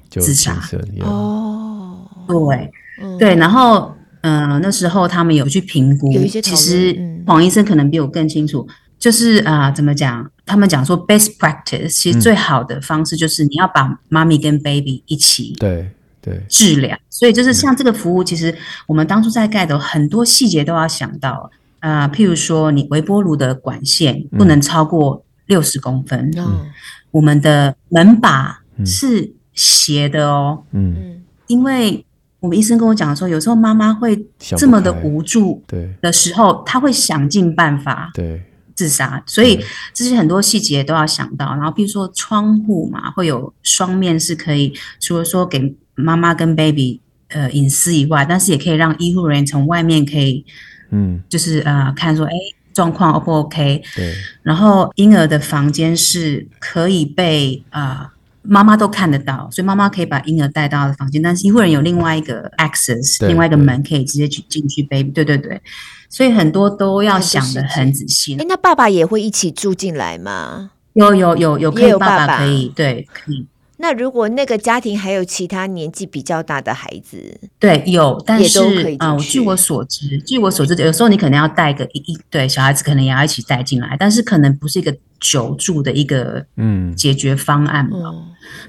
[0.09, 0.57] 自杀。
[1.01, 2.71] 哦，对、
[3.03, 8.67] 嗯、对，然后嗯、呃，那时候他们有去评估，其实黄医生可能比我更清楚，
[8.99, 10.31] 就是啊、呃，怎么讲？
[10.45, 15.91] 他们讲说 best practice，其实最好的方式就是你要把妈咪跟 baby 一起对。
[16.21, 18.55] 对，治疗，所以就是像这个服务，其实
[18.89, 26.67] 我们当初在盖的很多细节都要想到啊、呃，譬如说你微波炉的管线不能超过六十公分，嗯，
[27.13, 32.05] 我们的门把是斜的哦，嗯，因为
[32.39, 34.17] 我们医生跟我讲说，有时候妈妈会
[34.57, 35.93] 这么的无助，对。
[36.01, 38.41] 的时候，她会想尽办法，对，
[38.77, 39.59] 自杀，所以
[39.93, 41.47] 这些很多细节都要想到。
[41.57, 50.47] 然后，比如说窗户嘛，会有双面是可以，除了说给妈妈跟 baby 呃隐私以外，但是也可以让医护人员从外面可以，
[50.91, 52.33] 嗯，就是呃看说，哎，
[52.73, 53.83] 状况 O 不 OK？
[53.97, 54.15] 对。
[54.45, 58.11] 然后婴儿的房间是可以被啊、呃、
[58.49, 65.11] 妈妈都看得到，所以妈妈可以把婴儿带到房间，但是医护人员有另外一个 access，另外一个门可以直接去进去 baby。
[65.11, 65.61] 对对对。
[66.09, 68.35] 所以很多都要想的很仔细。
[68.37, 70.71] 哎，那爸爸也会一起住进来吗？
[70.95, 73.47] 有有有有，可以爸爸可以对可以。
[73.81, 78.59] 那如果那个家庭还有其他年纪比较大的孩子，对，有，但是
[78.99, 88.11] 啊、呃，据我所知，据我所知，有时候你可能要带个一一对小孩子，可能也要一起带进来，但是可能不是一个久住的一个嗯解决方案嘛。
[88.13, 88.25] 嗯、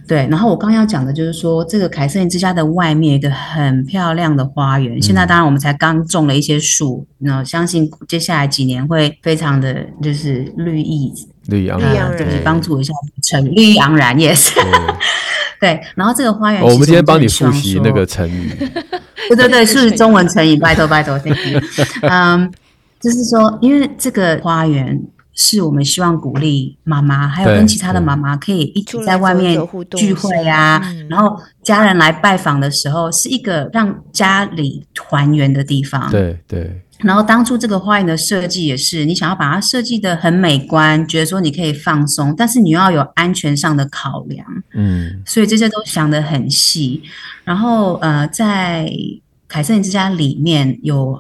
[0.08, 11.12] 对，然后我刚刚要讲的就是说，这个凯瑟琳之家的外面有一个很漂亮的花园，嗯、现在当然我们才刚种了一些树，那相信接下来几年会非常的就是绿意。
[11.50, 14.52] 绿意盎然，就是帮助一下成绿意盎然，yes。
[15.60, 18.50] 对，然后这个花园，我们今天帮你复习那个成语。
[19.28, 21.60] 对对对，是 中文成语，拜托拜托，thank you。
[22.04, 22.50] 嗯，
[23.02, 24.98] 就是说，因为这个花园
[25.34, 29.60] 是我们希望鼓励妈妈，还有跟其他的妈妈可以一起在外面
[29.98, 36.10] 聚会啊，然后家人来拜访的时候，是一个让家里团圆的地方。
[36.10, 36.82] 对对。
[37.00, 44.46] 然后当初这个花园的设计也是，你想要把它设计的很美观，觉得说你可以放松，但是你又要有安全上的考量。
[44.74, 47.02] 嗯，所以这些都想得很细。
[47.46, 48.92] 然后呃，在
[49.48, 51.20] 凯瑟琳之家里面有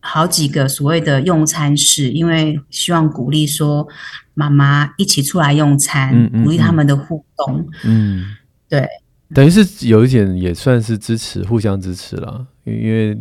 [0.00, 3.88] 好几个所谓的用餐室，因为希望鼓励说
[4.34, 7.66] 妈妈一起出来用餐，嗯嗯嗯，鼓励他们的互动。
[7.84, 8.24] 嗯，
[8.68, 8.86] 对。
[9.34, 13.12] 等于是有一点也算是支持，互相支持了，因为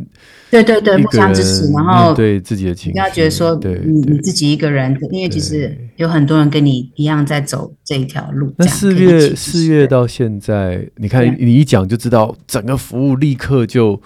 [0.52, 8.54] 对对对，互相支持，然后对自己的情绪，不要觉得说你你自己一个人，因为其实有很多人跟你一样在走这一条路。
[8.58, 14.00] 那四月四月到现在，你看你一讲就知道，整个服务立刻就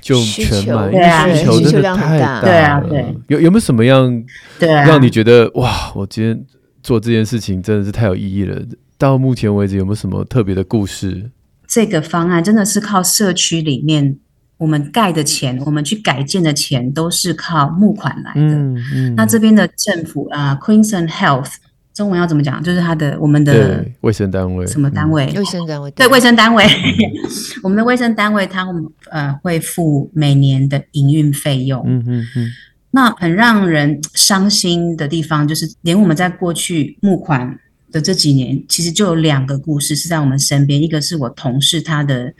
[0.00, 2.42] 就全满，因为需求真的太大了。
[2.42, 4.24] 对啊，对，有有没有什么样
[4.58, 6.42] 对让你觉得哇，我今天
[6.82, 8.58] 做这件事情真的是太有意义了？
[8.98, 11.30] 到目前为止有没有什么特别的故事？
[11.66, 14.16] 这个方案真的是靠社区里面
[14.56, 18.54] 我们盖的钱，我们去改建的钱都是靠募款来的。
[18.54, 21.54] 嗯嗯、那这边的政府啊、呃、，Queensland Health，
[21.92, 22.62] 中文要怎么讲？
[22.62, 25.26] 就是它的我们的卫生单位，什么单位？
[25.36, 25.90] 卫生单位。
[25.90, 26.64] 对，卫生单位。
[27.64, 28.64] 我们的卫生单位，他
[29.10, 31.82] 呃会付每年的营运费用。
[31.84, 32.50] 嗯嗯嗯。
[32.92, 37.58] 那很让人伤心的地方，就是连我们在过去募款。
[37.96, 40.82] 的这几年，其实就有两个故事是在我们身边。
[40.82, 42.30] 一个是我同事他的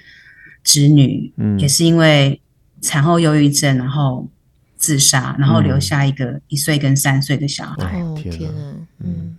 [0.62, 2.38] 侄女，嗯，也是因为
[2.82, 4.28] 产后忧郁症，然后
[4.76, 8.02] 自杀，然后留下一个一岁跟三岁的小孩。
[8.02, 9.34] 哦天啊，嗯，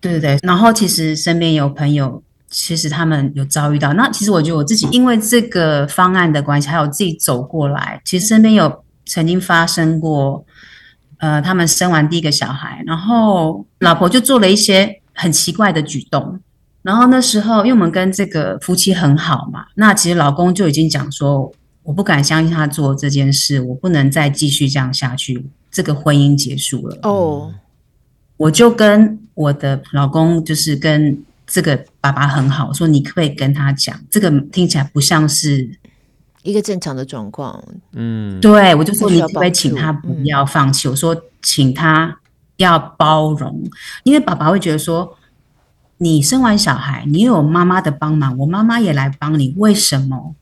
[0.00, 0.38] 对对对。
[0.42, 3.92] 然后其实身边有朋友，其实他们有遭遇到。
[3.94, 10.46] 那其实我觉得我自己因为这个方案的关系，还有自己走过来，其实身边有曾经发生过，
[11.18, 15.02] 呃，他们生完第一个小孩，然后老婆就做了一些。
[15.18, 16.38] 很奇怪的举动，
[16.82, 21.50] 然后那时候，因为我们跟这个夫妻很好嘛，那其实老公就已经讲说，
[21.82, 26.98] 我不敢相信他做这件事，我不能再继续这样下去，这个婚姻结束了。
[27.04, 27.54] 哦，
[28.36, 35.70] 我就跟我的老公，就是跟这个爸爸很好，说你可不可以跟他讲，这个听起来不像是
[36.42, 37.64] 一个正常的状况。
[37.94, 42.18] 嗯，对，我就说你可不可以请他不要放弃，嗯、我说请他。
[42.56, 43.62] 要包容，
[44.04, 45.16] 因为爸爸会觉得说，
[45.98, 50.34] 你生完小孩，你有妈妈的帮忙，我妈妈也来帮你，为什么？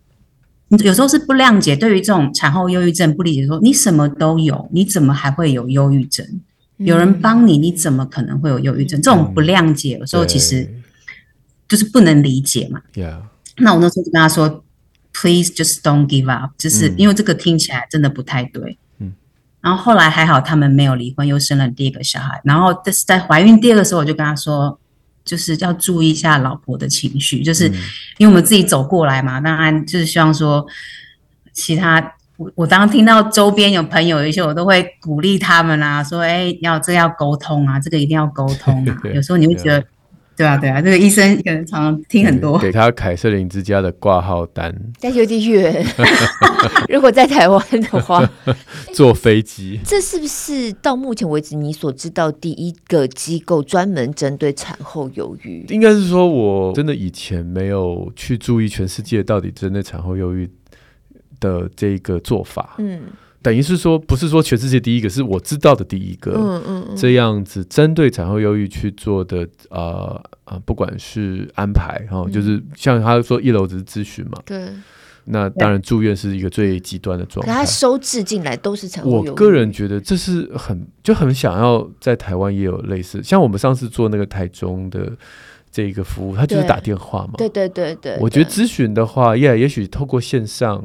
[0.83, 6.27] 有时候是不谅解，对于这种产后忧郁症不理解，说你什么都有，你怎么还会有忧郁症？
[6.79, 9.01] 有人帮你，你怎么可能会有忧郁症？
[9.01, 10.69] 这种不谅解，有时候其实
[11.69, 12.81] 就是不能理解嘛。
[13.59, 14.65] 那我那时候就跟他说
[15.13, 18.77] ，Please just don't give up，就是因为这个听起来真的不太对。
[19.65, 22.39] 然后后来还好，他们没有离婚，又生了第一个小孩。
[22.45, 24.79] 然后但是在怀孕第二个时候，我就跟他说，
[25.25, 27.67] 就是要注意一下老婆的情绪，就是
[28.19, 29.41] 因为我们自己走过来嘛。
[29.41, 30.67] 当然就是希望说，
[31.55, 39.01] 其他我我当听到周边有朋友有一些，我都会鼓励他们啊，说哎，要这要沟通啊，这个一定要沟通啊。
[39.15, 39.83] 有时候你会觉得。
[40.37, 42.59] 对啊，对啊，这个医生可能常常听很多。
[42.59, 45.87] 给他凯瑟琳之家的挂号单，但是有点远。
[46.89, 48.29] 如果在台湾的话，
[48.93, 49.79] 坐飞机。
[49.85, 55.65] 这是不是到目前为止你所知道第一个机构专门针对产后忧郁？
[55.69, 60.51] 应该是说，我真的以前没有去注意全世界到底针对产后忧郁
[61.39, 62.75] 的这个做法。
[62.79, 63.03] 嗯。
[63.45, 74.71] 等于是说，不是说全世界第一个，是我知道的第一个，嗯嗯嗯，这样子针对产后忧郁去做的，呃呃，不管是安排哈，就是像他说一楼只是咨询嘛，对，
[75.25, 77.53] 那当然住院是一个最极端的状态。
[77.53, 79.29] 他收治进来都是产后忧郁。
[79.29, 85.13] 我个人觉得这是很就很想要在台湾也有类似，像我们上次做那个台中的
[85.71, 88.17] 这一个服务，他就是打电话嘛，对对对对。
[88.23, 90.83] 我觉得咨询的话，也也许透过线上。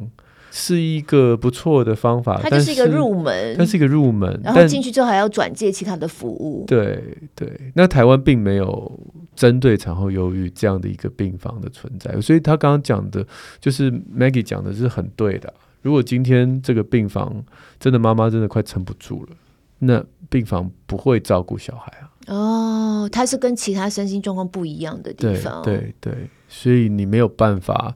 [0.50, 6.64] 是一个不错的方法，它就是一个入门，它是一个入门，然后进去之后还要转介其他的服务。
[6.66, 9.00] 对对，那台湾并没有
[9.36, 13.24] 针对产后忧郁这样的一个病房的存在，所以他刚刚讲的，
[13.60, 15.54] 就是 Maggie 讲的是很对的。
[15.82, 17.44] 如果今天这个病房
[17.78, 19.30] 真的妈妈真的快撑不住了，
[19.78, 22.10] 那病房不会照顾小孩啊。
[22.26, 25.62] 哦，它是跟其他身心状况不一样的地方。
[25.62, 27.94] 对对对，所以你没有办法，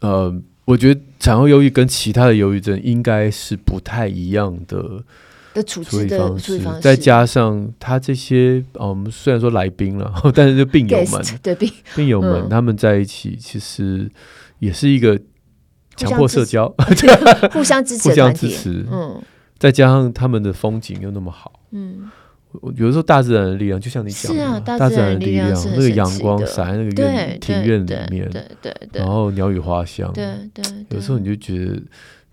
[0.00, 0.34] 呃。
[0.66, 5.02] 我觉得产后忧郁跟其他的忧郁症应该是不太一样的
[5.54, 14.10] 的处置的方式，再加上他这些，嗯，虽然说来宾了， 但是就病友们，对病 病友们他们在一起，其实
[14.58, 15.18] 也是一个
[15.96, 16.68] 强迫社交，
[17.52, 19.22] 互相支持，互相支持，嗯，
[19.58, 22.10] 再加上他们的风景又那么好，嗯，
[22.76, 31.82] 有的时候大自然的力量，就像你讲的，啊，大自然的力量，那个阳光洒在那个院庭院里面，对对对，然后鸟语花香，对对，有时候你就觉得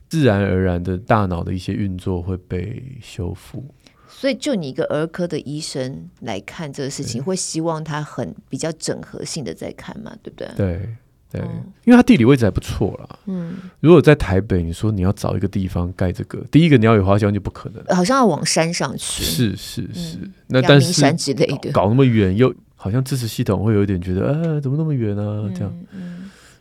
[0.09, 3.65] 自然而然的大脑的一些运作会被修复。
[4.07, 10.47] 所以，就你一个儿科的医生来看这个事情，会希望他很比较整合性的在看嘛，对不对？
[10.55, 10.95] 对。
[11.33, 11.41] 对，
[11.83, 13.17] 因为它地理位置还不错啦。
[13.25, 19.23] 嗯，如果在台北，你说你要找一个地方盖这个，第一个鸟语花香就不可能，好像要往山上去。
[19.23, 20.19] 是是是，
[20.49, 25.49] 那但是山之类的搞那么远，又好像支持系统会有一点觉得，呃，怎么那么远呢？
[25.55, 25.73] 这样，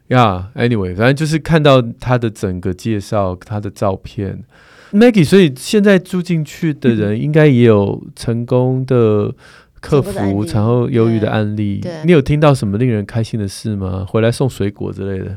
[0.08, 4.42] 呀，Anyway，反正就是看到他的整个介绍，他的照片
[4.90, 9.34] ，Maggie，所以现在住进去的人应该也有成功的。
[9.82, 14.06] 克服产后忧郁的案例，你有听到什么令人开心的事吗？
[14.08, 15.36] 回来送水果之类的。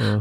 [0.00, 0.20] 嗯，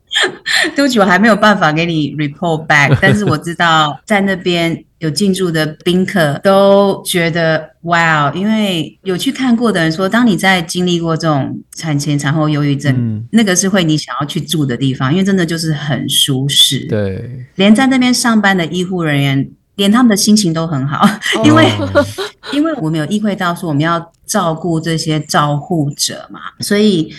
[0.76, 16.86] 对不起，我还没有办法给你 report back，但是我知道在那边有进驻的宾客都觉得哇，因为有去看过的人说，当你在经历过这种产前产后忧郁症，嗯，那个是会你想要去住的地方，因为真的就是很舒适。
[16.86, 19.50] 对，连在那边上班的医护人员。
[19.76, 21.04] 连他们的心情都很好，
[21.44, 22.06] 因为、oh.
[22.52, 27.12] 因为我们有意会到说我们要照顾这些照护者嘛，所以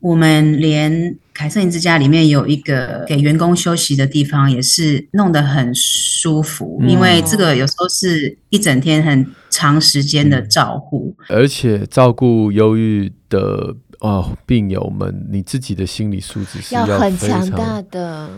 [0.00, 13.76] 我们连凯瑟琳之家里面有一个给员工休息的地方，也是弄得很舒服，嗯、因为这个有时候是一整天很长时间的照护，而且照顾忧郁的。
[14.00, 18.28] 哦，病友们，你自己的心理素质是要，要很强大的。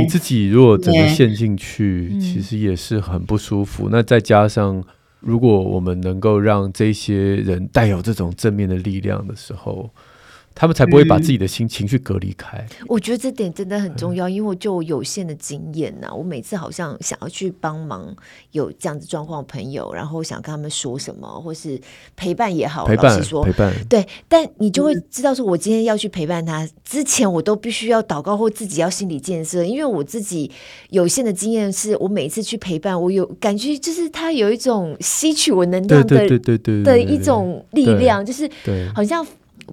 [0.00, 3.88] 你自己如果整个陷进去，其实也是很不舒服。
[3.90, 4.82] 那再加上，
[5.20, 9.90] 如果我们能够让这些人带有这种正面的力量的时候。
[10.54, 12.64] 他们才不会把自己的心情绪隔离开。
[12.86, 18.14] 我觉得这点真的很重要，因为我就有限的经验呐、啊，我每次好像想要去帮忙
[18.52, 21.80] 有这样子状况的朋友，然后想跟他们说什么，或是
[22.16, 30.50] 陪伴也好，陪伴老实说陪伴对，但你就会知道说，我今天要去陪伴他之前，我都必须要祷告或自己要心理建设，因为我自己
[30.90, 38.50] 有限的经验是，我每次去陪伴，我有感觉就是他有一种吸取我能量的对对对对的一种力量，就是，
[38.94, 39.26] 好像。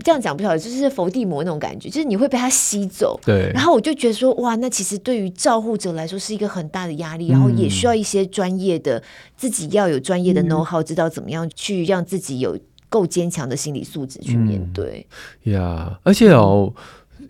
[0.03, 3.19] 这样讲不晓得，就是伏地魔那种感觉，就是你会被他吸走。
[3.25, 3.51] 对。
[3.53, 9.01] 然后我就觉得说，哇，那其实对于照护者来说是一个很大的压力，然后也需要一些专业的，
[9.35, 12.57] 自己要有专业的 know how，知道怎么样去让自己有
[12.89, 15.05] 够坚强的心理素质去面对。
[15.43, 16.73] 呀、嗯，而且哦，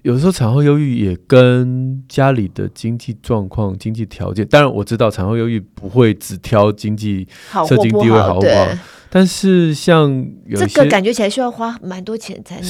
[0.04, 7.28] 有时候产后忧郁也跟家里的经济状况、经济条件，当然我知道产后忧郁不会只挑经济、
[7.68, 8.68] 社经地位好不好。
[9.10, 10.10] 但是像
[10.46, 12.64] 有这个感觉起来需要花蛮多钱才能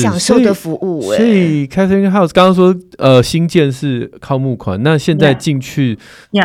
[0.00, 5.98] 享受的服务，欸，所以 Catherine House 刚刚说，呃，新建是靠募款，那现在进去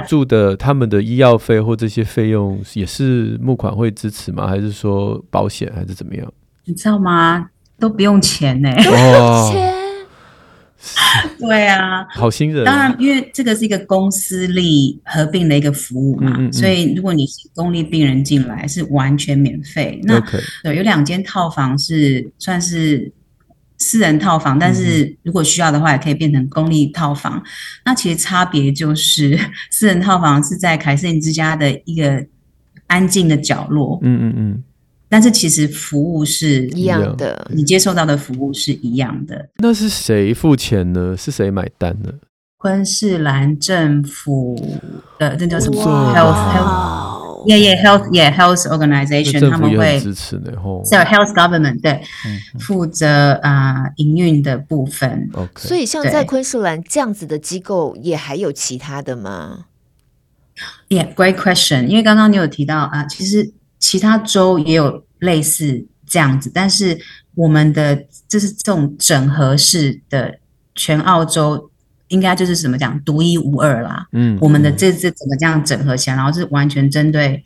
[0.08, 4.48] 住的他们的医药费或这些费用也是募款会支持吗？
[4.48, 6.34] 还是说保险还是怎么样？
[6.66, 7.48] 你知道吗？
[7.80, 9.77] 都不用钱呢，欸，不 用钱。
[11.40, 12.64] 对啊，好心人。
[12.64, 20.00] 当然，因为这个是一个公私立合并的一个服务嘛，嗯嗯嗯，所以如果你是公立病人进来，是完全免费。
[20.04, 20.20] 那.
[20.64, 23.12] 对，有两间套房是算是
[23.78, 27.38] 私人套房，但是如果需要的话，也可以变成公立套房。
[27.38, 27.44] 嗯、
[27.86, 29.38] 那其实差别就是，
[29.72, 32.26] 私人套房是在凯瑟琳之家的一个
[32.88, 34.00] 安静的角落。
[34.04, 34.64] 嗯嗯嗯。
[35.10, 39.48] 但是其实服务是一样的，你接受到的服务是一样的。
[39.60, 41.16] 那是谁付钱呢？
[41.18, 42.12] 是谁买单呢？
[42.58, 44.80] 昆士兰政府
[45.20, 45.82] 的那叫什么
[46.14, 50.52] ？Health Health Yeah Yeah Health Yeah Health Organization，他们会支持的。
[50.84, 52.02] So Health Government 对，
[52.60, 55.30] 负责啊营运的部分。
[55.34, 55.52] OK。
[55.56, 59.66] 所以像在昆士兰这样子的机构，也还有其他的吗
[60.90, 61.86] ？Yeah, great question。
[61.86, 63.54] 因为刚刚你有提到啊，其实。
[63.80, 66.98] 其他州也有类似这样子，但是
[67.36, 67.96] 我们的
[68.28, 70.38] 就是这种整合式的，
[70.76, 71.70] 全澳洲
[72.08, 74.08] 应该就是怎么讲独一无二啦。
[74.12, 77.44] 嗯，我们的这这整个这样整合起来，然后是完全针对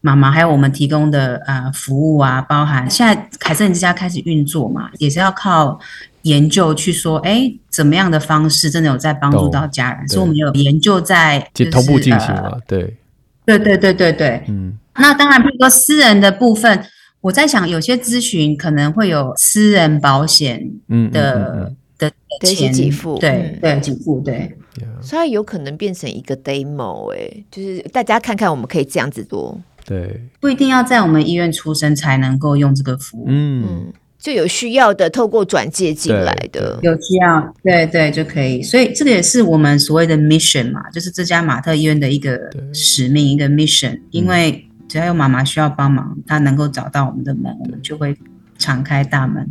[0.00, 5.78] 妈妈，还有我们提供的呃服务啊，包含现在凯瑟琳之家开始运作嘛，也是要靠
[6.22, 12.96] 研究去说，哎，怎么样的方式真的有在帮助到家人，所以我们有研究在就同步进行了，对，
[13.44, 14.78] 对对对对对，嗯。
[14.94, 16.84] 那当然，比如说私人的部分，
[17.22, 20.70] 我在想，有些咨询可能会有私人保险
[21.10, 24.54] 的的钱给付，对对给付，对，
[25.00, 38.62] 所以有可能变成一个 demo，哎，就是大家看看，我们可以这样子做，对，不一定要在我们医院出生才能够用这个服务，嗯，就有需要的透过转介进来的，有需要，对对就可以。
[38.62, 42.38] 所以这个也是我们所谓的 mission 嘛，就是这家马特医院的一个
[42.72, 44.00] 使命，一个 mission。
[44.12, 48.16] 因为只要有妈妈需要帮忙，她能够找到我们的门，我们就会
[48.56, 49.44] 敞开大门。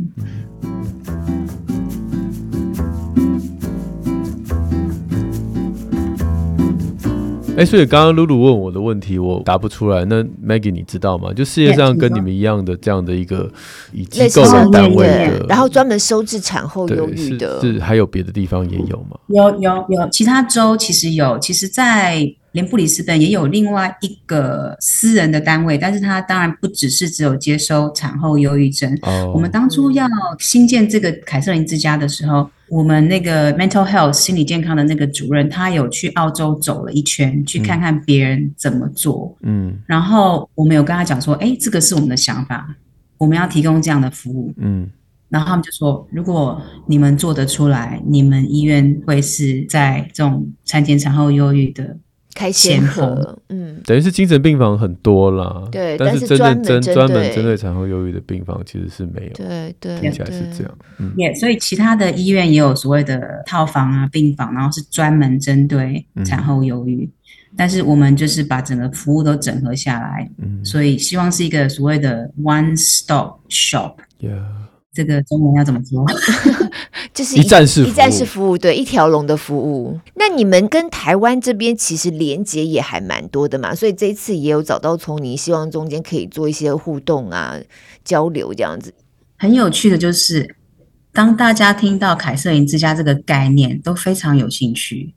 [7.54, 10.06] 哎，所以刚刚露露问我的问题，我答不出来。
[10.06, 11.32] 那 Maggie，你知道吗？
[11.34, 13.50] 就世界上跟你们一样的这样的一个
[13.92, 19.18] 以机构为单位的，然后专门收治产后忧郁的，是还有别的地方也有吗？
[19.26, 28.96] 有有有，其他州其实有，其实，在连布里斯本也有另外一个私人的单位，但是它当然不只是只有接收产后忧郁症。
[29.02, 30.06] 哦，我们当初要
[30.38, 32.48] 新建这个凯瑟琳之家的时候。
[32.68, 39.36] 我们那个 mental health 心理健康的那个主任，他有去澳洲走了一圈，去看看别人怎么做。
[39.42, 42.74] 嗯，然后我们有跟他讲说，哎，这个是我们的想法，
[43.18, 44.54] 我们要提供这样的服务。
[44.56, 44.88] 嗯，
[45.28, 51.98] 然后他们就说，如果你们做得出来，你们医院会是在这种产前产后忧郁的。
[52.34, 57.56] 开先河，嗯，等于是精神病房很多啦，对，但是真正针专门针对。
[57.62, 67.08] 产后忧郁的病房其实是没有，对对，听起来是这样，嗯，也所以其他的医院也有所谓的套房啊、病房，然后是专门针对产后忧郁，
[67.56, 74.42] 但是我们就是把整个服务都整合下来，嗯，所以希望是一个所谓的 one stop shop，yeah。
[74.92, 76.04] 这个中文要怎么说？
[77.14, 79.98] 就是一,一站式一站式服务，对，一条龙的服务。
[80.14, 87.56] 那你们跟台湾这边其实连接也还蛮多的嘛，所以这一次也有找到从你，希望中间可以做一些互动啊、
[88.04, 88.94] 交流这样子。
[89.38, 90.56] 很有趣的就是，
[91.12, 95.12] 当大家听到凯瑟琳之家这个概念，都非常有兴趣，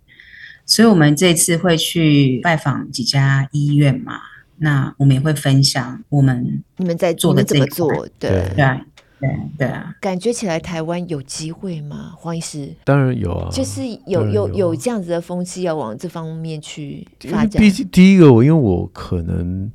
[0.66, 4.20] 所以我们这次会去拜访几家医院嘛，
[4.58, 8.80] 那我们也会分享我们你们在做的怎么做，对对。
[9.20, 12.12] 对对对啊，感觉起来台湾有机会吗？
[12.18, 17.62] 黄医师，当然有啊，就是有有有，有这样子的风气要往这方面去发展。
[17.62, 19.72] 毕竟第一个，我因为我可能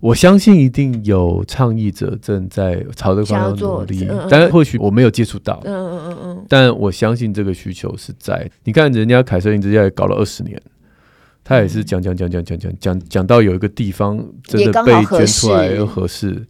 [0.00, 8.50] 我相信一定有倡议者正在朝这方向努力，嗯嗯，但或许我没有接触到，嗯嗯嗯嗯，但我相信这个需求是在。
[8.64, 10.60] 你看，人家凯瑟琳之家也搞了二十年，
[11.44, 16.46] 他也是讲讲讲讲讲讲讲讲到有一个地方真的被捐出来又合适。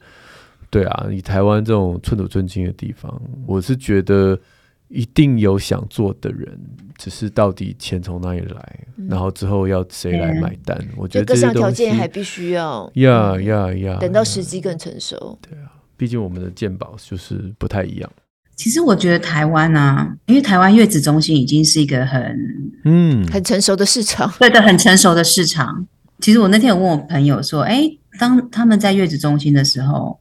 [0.70, 4.38] 对啊，以台湾这种寸土寸金的地方，我是觉得
[4.86, 6.56] 一定有想做的人，
[6.96, 10.78] 只是到底钱从哪里来，嗯、然后之后要谁来买单？
[10.82, 15.36] 嗯、我觉得这各项条件还必须要呀呀呀，等到时机更成熟。
[15.42, 18.08] 对啊，毕竟我们的健保就是不太一样。
[18.54, 22.38] 其实我觉得台湾啊，因为台湾月子中心已经是一个很
[22.84, 25.84] 嗯很成熟的市场，对的，很成熟的市场。
[26.20, 27.90] 其实我那天有问我朋友说，哎，
[28.20, 30.16] 当他们在月子中心的时候。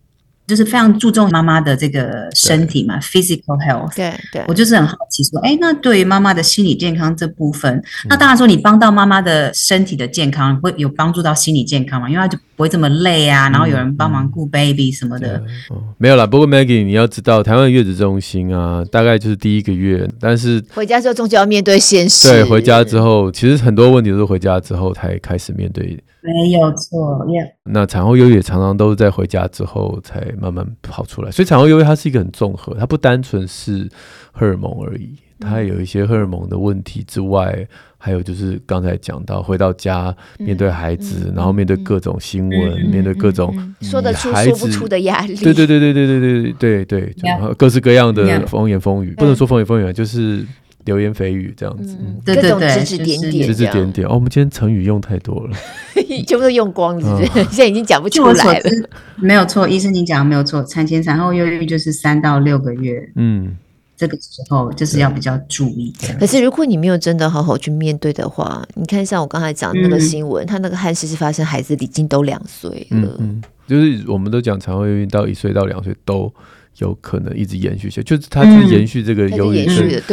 [0.49, 3.95] 就是非常注重妈妈的这个身体嘛，physical health。
[3.95, 12.09] 对对，我就是很好奇说，哎，那对于妈妈的心理健康这部分，嗯、那当然说你帮到妈妈的身体的健康，会有帮助到心理健康嘛？
[12.09, 15.37] 因为她就不会这么累啊，然后有人帮忙顾 baby 什么的。
[15.37, 22.27] 嗯哦、没有啦，不过 Maggie，你要知道，台湾月子中心啊，大概就是第一个月，但是回家之后终究要面对现实。
[22.27, 26.01] 对，回家之后，其实很多问题都是回家之后才开始面对。
[26.21, 27.49] 没有错，yeah.
[27.63, 33.89] 那产后忧郁也常常都是在回家之后才慢慢跑出来，所以产后忧郁它是一个很综合，它不单纯是
[34.31, 37.67] 荷尔蒙而已，它有一些荷尔蒙的问题之外，嗯、
[37.97, 50.45] 还有就是刚才讲到回到家面对孩子，嗯、然后面对各种新闻，嗯、面对各种说得出说不出的压力，对对对对对对对对对对，各式各样的风言风语.不能说风言风语，就是。
[50.85, 54.07] 流言蜚语这样子，嗯、各种指指点点，指指点点。
[54.07, 55.55] 哦，我们今天成语用太多了，
[56.25, 58.71] 全部都用光了， 现在已经讲不出来了。
[59.17, 63.55] 没有错，医生你讲的没有错，产前产后忧郁就是三到六个月，嗯，
[63.97, 65.93] 这个时候就是要比较注意。
[66.19, 76.33] 可是如果你没有真的好好去面对的话，你看像我刚才讲的那个新闻，他、嗯、那个憾事是发生孩子已经都两岁了，嗯嗯，就是我们都讲产后忧郁到一岁到两岁都。
[76.79, 79.65] 有可能一直延续下去，就是他是延续这个忧郁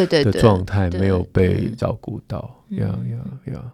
[0.06, 2.64] 的状态，没有被照顾到。
[2.70, 3.72] 呀呀呀！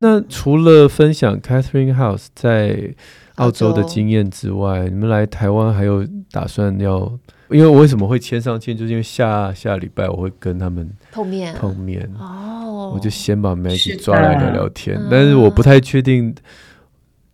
[0.00, 2.94] 那除了分享 Catherine House 在
[3.36, 7.18] 澳洲的经验之外，你们来台湾还有打算要？
[7.50, 16.34] 因为我为什么会签上签，就是因为下下礼拜我会跟他们碰面碰面哦，我就先把 Maggie 抓来聊聊天，但是我不太确定。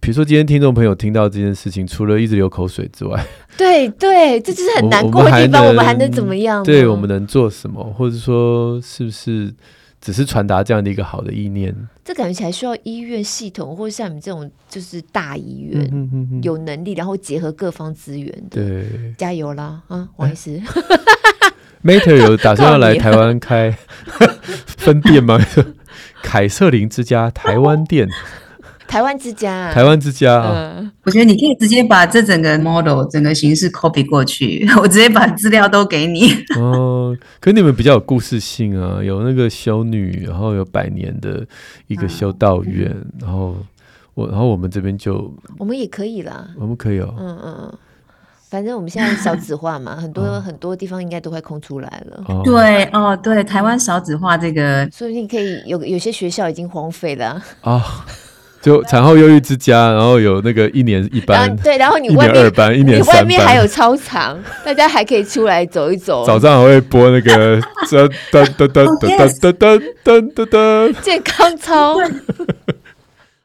[0.01, 3.22] 比如说，今天听众朋友听到这件事情，除了一直流口水之外，
[3.57, 5.66] 对对，这就是很难 过的地方。
[5.66, 6.62] 我们还能怎么样？
[6.64, 7.84] 对，我们能做什么？
[7.96, 9.53] 或者说，是不是
[10.01, 11.74] 只是传达这样的一个好的意念。
[12.03, 18.64] 这感觉起来需要医院系统，或者像你们这种就是大医院，有能力，然后结合各方资源的。
[18.64, 19.82] 对，加油啦！
[19.88, 20.59] 啊，王医师，
[21.84, 23.76] Mater 有 打算要来台湾开
[24.66, 25.38] 分店吗？
[26.22, 28.09] 凯瑟琳之家台湾店。
[28.91, 30.74] 台湾之家、啊，台湾之家啊！
[30.76, 36.32] 嗯、我觉得你可以直接把这整个 model 整个形式 copy 过去， 我直接把资料都给你。
[36.59, 41.47] 哦，可你们比较有故事性啊，有那个修女，然后有百年的
[41.86, 43.57] 一个修道院，嗯、然后
[44.14, 47.78] 我，然后我们这边就我们也可以啦，我们可以哦，嗯嗯嗯，
[48.49, 52.24] 反正我们现在少子化嘛，很多、哦、很多地方应该都快空出来了。
[52.26, 57.43] 哦对哦，对，台湾少子化这个，说不定可以有有些学校已经荒废了啊。
[57.62, 57.82] 哦
[58.61, 66.26] 就产后忧郁之家，然后有那个一年一班，对，然后你外面二班，一年三班，你外面还有操场，大家还可以出来走一走。
[66.26, 67.58] 早上还会播那个
[67.88, 71.96] 噔噔噔噔噔噔噔噔噔噔健康操。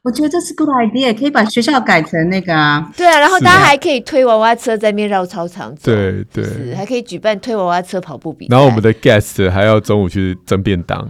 [0.04, 2.88] 我觉得这是 good idea，可以把学校改成那个啊。
[2.96, 5.92] 对啊，然后大家还可以推娃娃车在那边绕操场走。
[5.92, 8.50] 对对，还可以举办推娃娃车跑步比赛。
[8.52, 11.10] 然后我们的 guest 还要中午去蒸便当。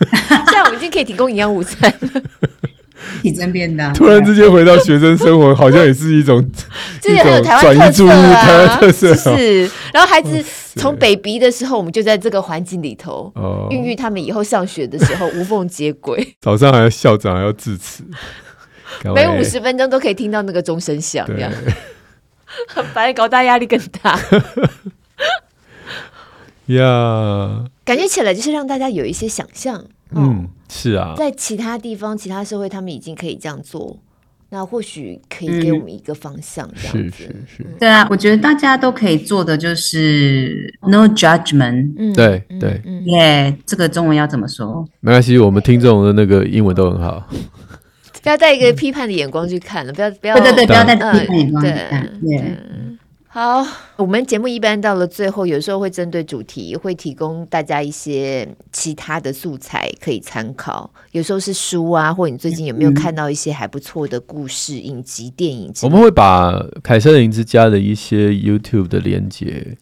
[0.46, 2.22] 现在我们已经可以提供营养午餐了。
[3.22, 6.42] 提蒸便当，突然之间回到学生生活，好像也是一种，
[7.00, 9.70] 这也很有台湾特色啊，台湾特色是。
[9.92, 10.42] 然后孩子
[10.74, 13.32] 从 baby 的时候，我们就在这个环境里头，
[13.70, 16.26] 孕育他们以后上学的时候无缝接轨。
[16.40, 18.02] 早上还要校长还要致辞，
[19.14, 21.52] 每五十分钟都可以听到那个钟声响，这样
[22.68, 24.18] 很烦，搞大压力更大。
[26.66, 29.82] 呀，感觉起来就是让大家有一些想象。
[30.10, 33.98] 嗯，是啊，在其他地方、其他社会，他们已经可以这样做，
[34.50, 37.16] 那或许可以给我们一个方向，这样子。
[37.16, 41.92] 是是是，对啊，我觉得大家都可以做的就是 no judgment。
[41.96, 44.84] 嗯，对对，耶，这个中文要怎么说？
[45.00, 47.28] 没关系，我们听众的那个英文都很好。
[48.22, 52.56] 不要带一个批判的眼光去看了，不要不要，对对对，不要带批判眼光去看，对。
[53.36, 53.62] 好，
[53.96, 60.90] 我们节目一般到了最后，有时候会针对主题，会提供大家一些其他的素材可以参考。
[61.12, 65.70] 有时候是书啊，或你最近有没有看到一些还不错的故事、影集、电影？
[65.82, 66.50] 我们会把
[66.82, 69.76] 凯瑟琳之家的一些 YouTube 的连接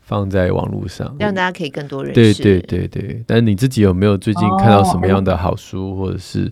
[0.00, 2.14] 放在网络上，让大家可以更多认识。
[2.14, 6.50] 对对对对，但你自己有没有最近看到什么样的好书，或者是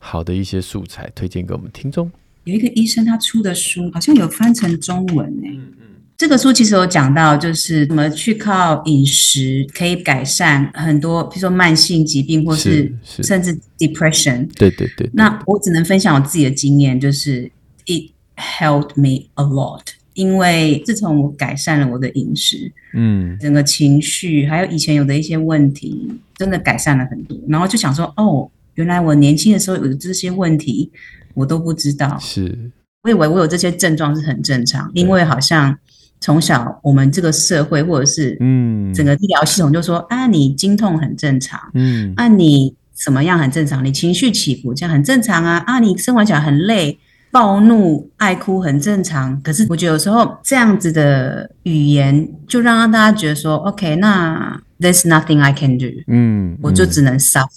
[0.00, 2.10] 好的一些素材推荐给我们听众？
[2.42, 5.54] 有一个医生他出的书，好像有翻成中文呢、欸。
[5.54, 5.74] 嗯
[6.22, 14.48] 这个书其实有讲到，就是怎么去靠饮食可以改善很多，比如说慢性疾病，或是甚至 depression。
[14.54, 15.10] 对对对。
[15.14, 17.50] 那我只能分享我自己的经验，就是
[17.86, 19.82] it helped me a lot。
[20.14, 27.36] 因为自从我改善了我的饮食，嗯，整个情绪还有以前有的一些问题，真的改善了很多。
[27.48, 30.88] 然后就想说，哦，原来我年轻的时候有的这些问题，
[31.34, 32.16] 我都不知道。
[32.20, 32.70] 是。
[33.02, 35.76] 我以为我有这些症状是很正常，因为好像。
[36.22, 43.84] 从小，我们这个社会或者是嗯，整个医疗系统就说啊，你经痛很正常，嗯，啊，你什么样很正常？
[43.84, 46.96] 你情绪起伏这样很正常啊，啊，你生完小孩很累，
[47.32, 49.38] 暴怒爱哭很正常。
[49.42, 57.48] 可是我觉得有时候这样子的语言，就让让大家觉得说，OK，那 there's nothing I can do，嗯，我就只能 suffer。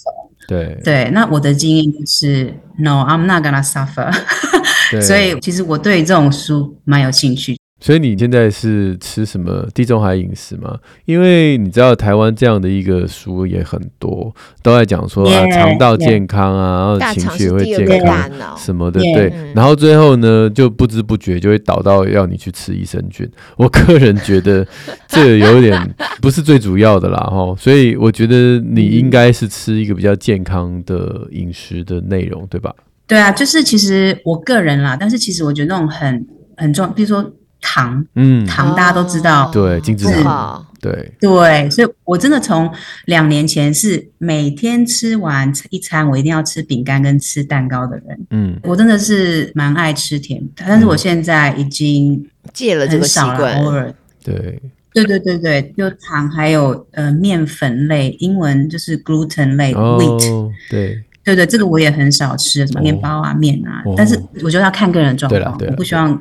[0.48, 4.12] 对对，那我的经验就是，No，I'm not gonna suffer。
[5.02, 7.56] 所以其实我对这种书蛮有兴趣。
[7.86, 10.76] 所以你现在是吃什么地中海饮食吗？
[11.04, 19.32] 因为你知道台湾这样的一个书也很多，都在讲说啊肠道健康啊，然后情绪也会健康什么的，对。
[19.54, 23.30] 然后最后呢，就不知不觉就会导到要你去吃益生菌。
[23.56, 24.66] 我个人觉得
[25.06, 27.54] 这有点不是最主要的啦，哈。
[27.56, 32.74] 所以我觉得你应该是吃一个比较健康的饮食的内容，对吧？
[33.06, 36.26] 对啊，就是其实我个人啦，但是其实我觉得那种很
[36.56, 37.24] 很重要，比如说。
[37.66, 42.72] 糖，嗯，糖大家都知道，对，精致糖，对，对，所以我真的从
[43.06, 53.92] 两年前是每天吃完一餐，我一定要吃饼干跟吃蛋糕的人，嗯，我真的是蛮爱吃甜，但是我现在已经戒了这个习惯，偶尔，
[54.22, 54.62] 对，
[54.94, 66.16] 对对对对，就糖还有呃面粉类，英文就是 gluten 类，wheat，对，对对，这个我也很少吃，什么面包啊面啊，但是我觉得要看个人状况，我不希望。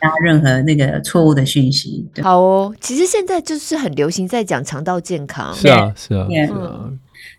[0.00, 2.06] 加任何那个错误的讯息。
[2.22, 5.54] 好哦，其实现在就是很流行在讲肠道健康。
[5.54, 6.90] 是啊，是啊，是啊。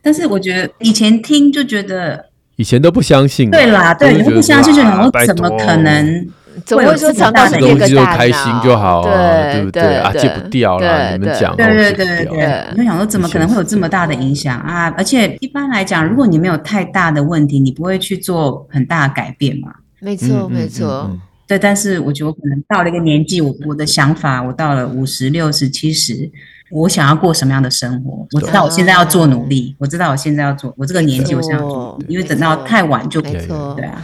[0.02, 3.50] 但是我觉得以前听就觉得，以前都不相信。
[3.52, 6.28] 对啦，对，你不相信就想，我怎么可能？
[6.66, 10.12] 总会说肠道是第二个大脑，开心就好，对不对啊？
[10.12, 14.92] 戒不掉了，你们讲，对对对对，你就想说怎么可能会有这么大的影响啊？
[14.98, 19.72] 而且一般来讲，如果你没有太大的问题，你不会去做很大的改变嘛？
[20.00, 21.16] 没错，没错。
[21.48, 26.30] 对，但是我觉得我可能到了一个年纪，我我的想法，我到了五十六十七十。
[26.70, 28.28] 我想要过什么样的生活？
[28.34, 34.04] 我知道我现在要做努力，我知道我现在要做，我这个年纪我想要做，因为等到太晚就没错，对啊，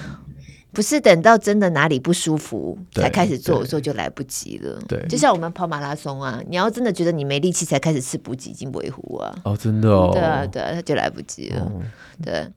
[0.72, 4.80] 不是等到真的哪里不舒服才开始做的时候就来不及了。
[4.88, 11.70] 对，就像我们跑马拉松啊，你要真的觉得你没力气才开始吃补给金维护啊，哦，真的哦，对啊，对啊，他就来不及了，
[12.24, 12.48] 对。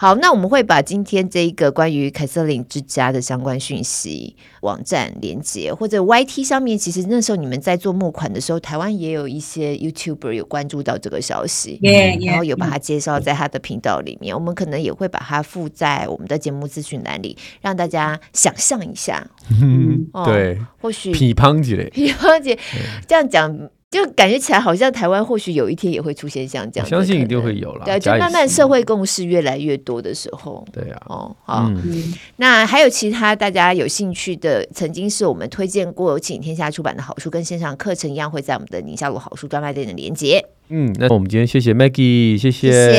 [0.00, 14.34] 好，那我们会把今天这一个关于凯瑟琳之家的相关讯息、网站连接，或者 YT 上面，其实那时候你们在做募款的时候，台湾也有一些 YouTuber 有关注到这个消息，yeah, yeah, 然后有把它介绍在他的频道里面。
[14.34, 19.30] 我们可能也会把它附在我们的节目资讯栏里，让大家想象一下。
[19.60, 22.58] 嗯，哦、对，或许皮胖姐，皮胖姐
[23.06, 23.68] 这样讲。
[23.90, 27.84] 就感觉起来好像台湾或许有一天也会出现像这样，相信一定会有了。
[27.84, 40.46] 对，就慢慢社会共识越来越多的时候，对啊，哦，好，嗯、那还有其他大家有兴趣的，曾经是我们推荐过请天下出版的好书跟线上课程一样，会在我们的宁夏路好书专卖店的连结。
[40.70, 42.92] 嗯，那我们今天谢谢 Maggie，谢谢，谢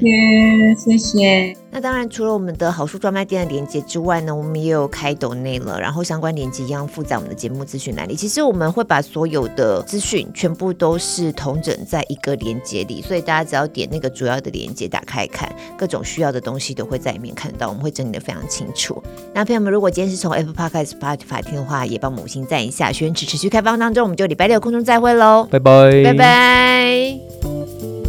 [0.00, 1.56] 谢，谢谢。
[1.72, 8.16] 那当然，除了我们的好书专卖店的连接之外呢，我们也有开抖内了，然后相关连接一样附在我们的节目资讯栏里。
[8.16, 15.48] 其实我们会把所有的资讯全部都是统整在一个连接里，所以大家只要点那个主要的连接打开看，
[15.78, 19.00] 各种需要的东西都会在里面看到，我们会整理的非常清楚。
[19.32, 22.90] 那朋友们，如果今天是从 Apple Podcast、Spotify 听的话，也帮我们五星赞一下。
[22.90, 26.12] 许愿池持续开放当中，我们就礼拜六空中再会喽，拜拜拜，拜
[26.60, 27.99] 拜。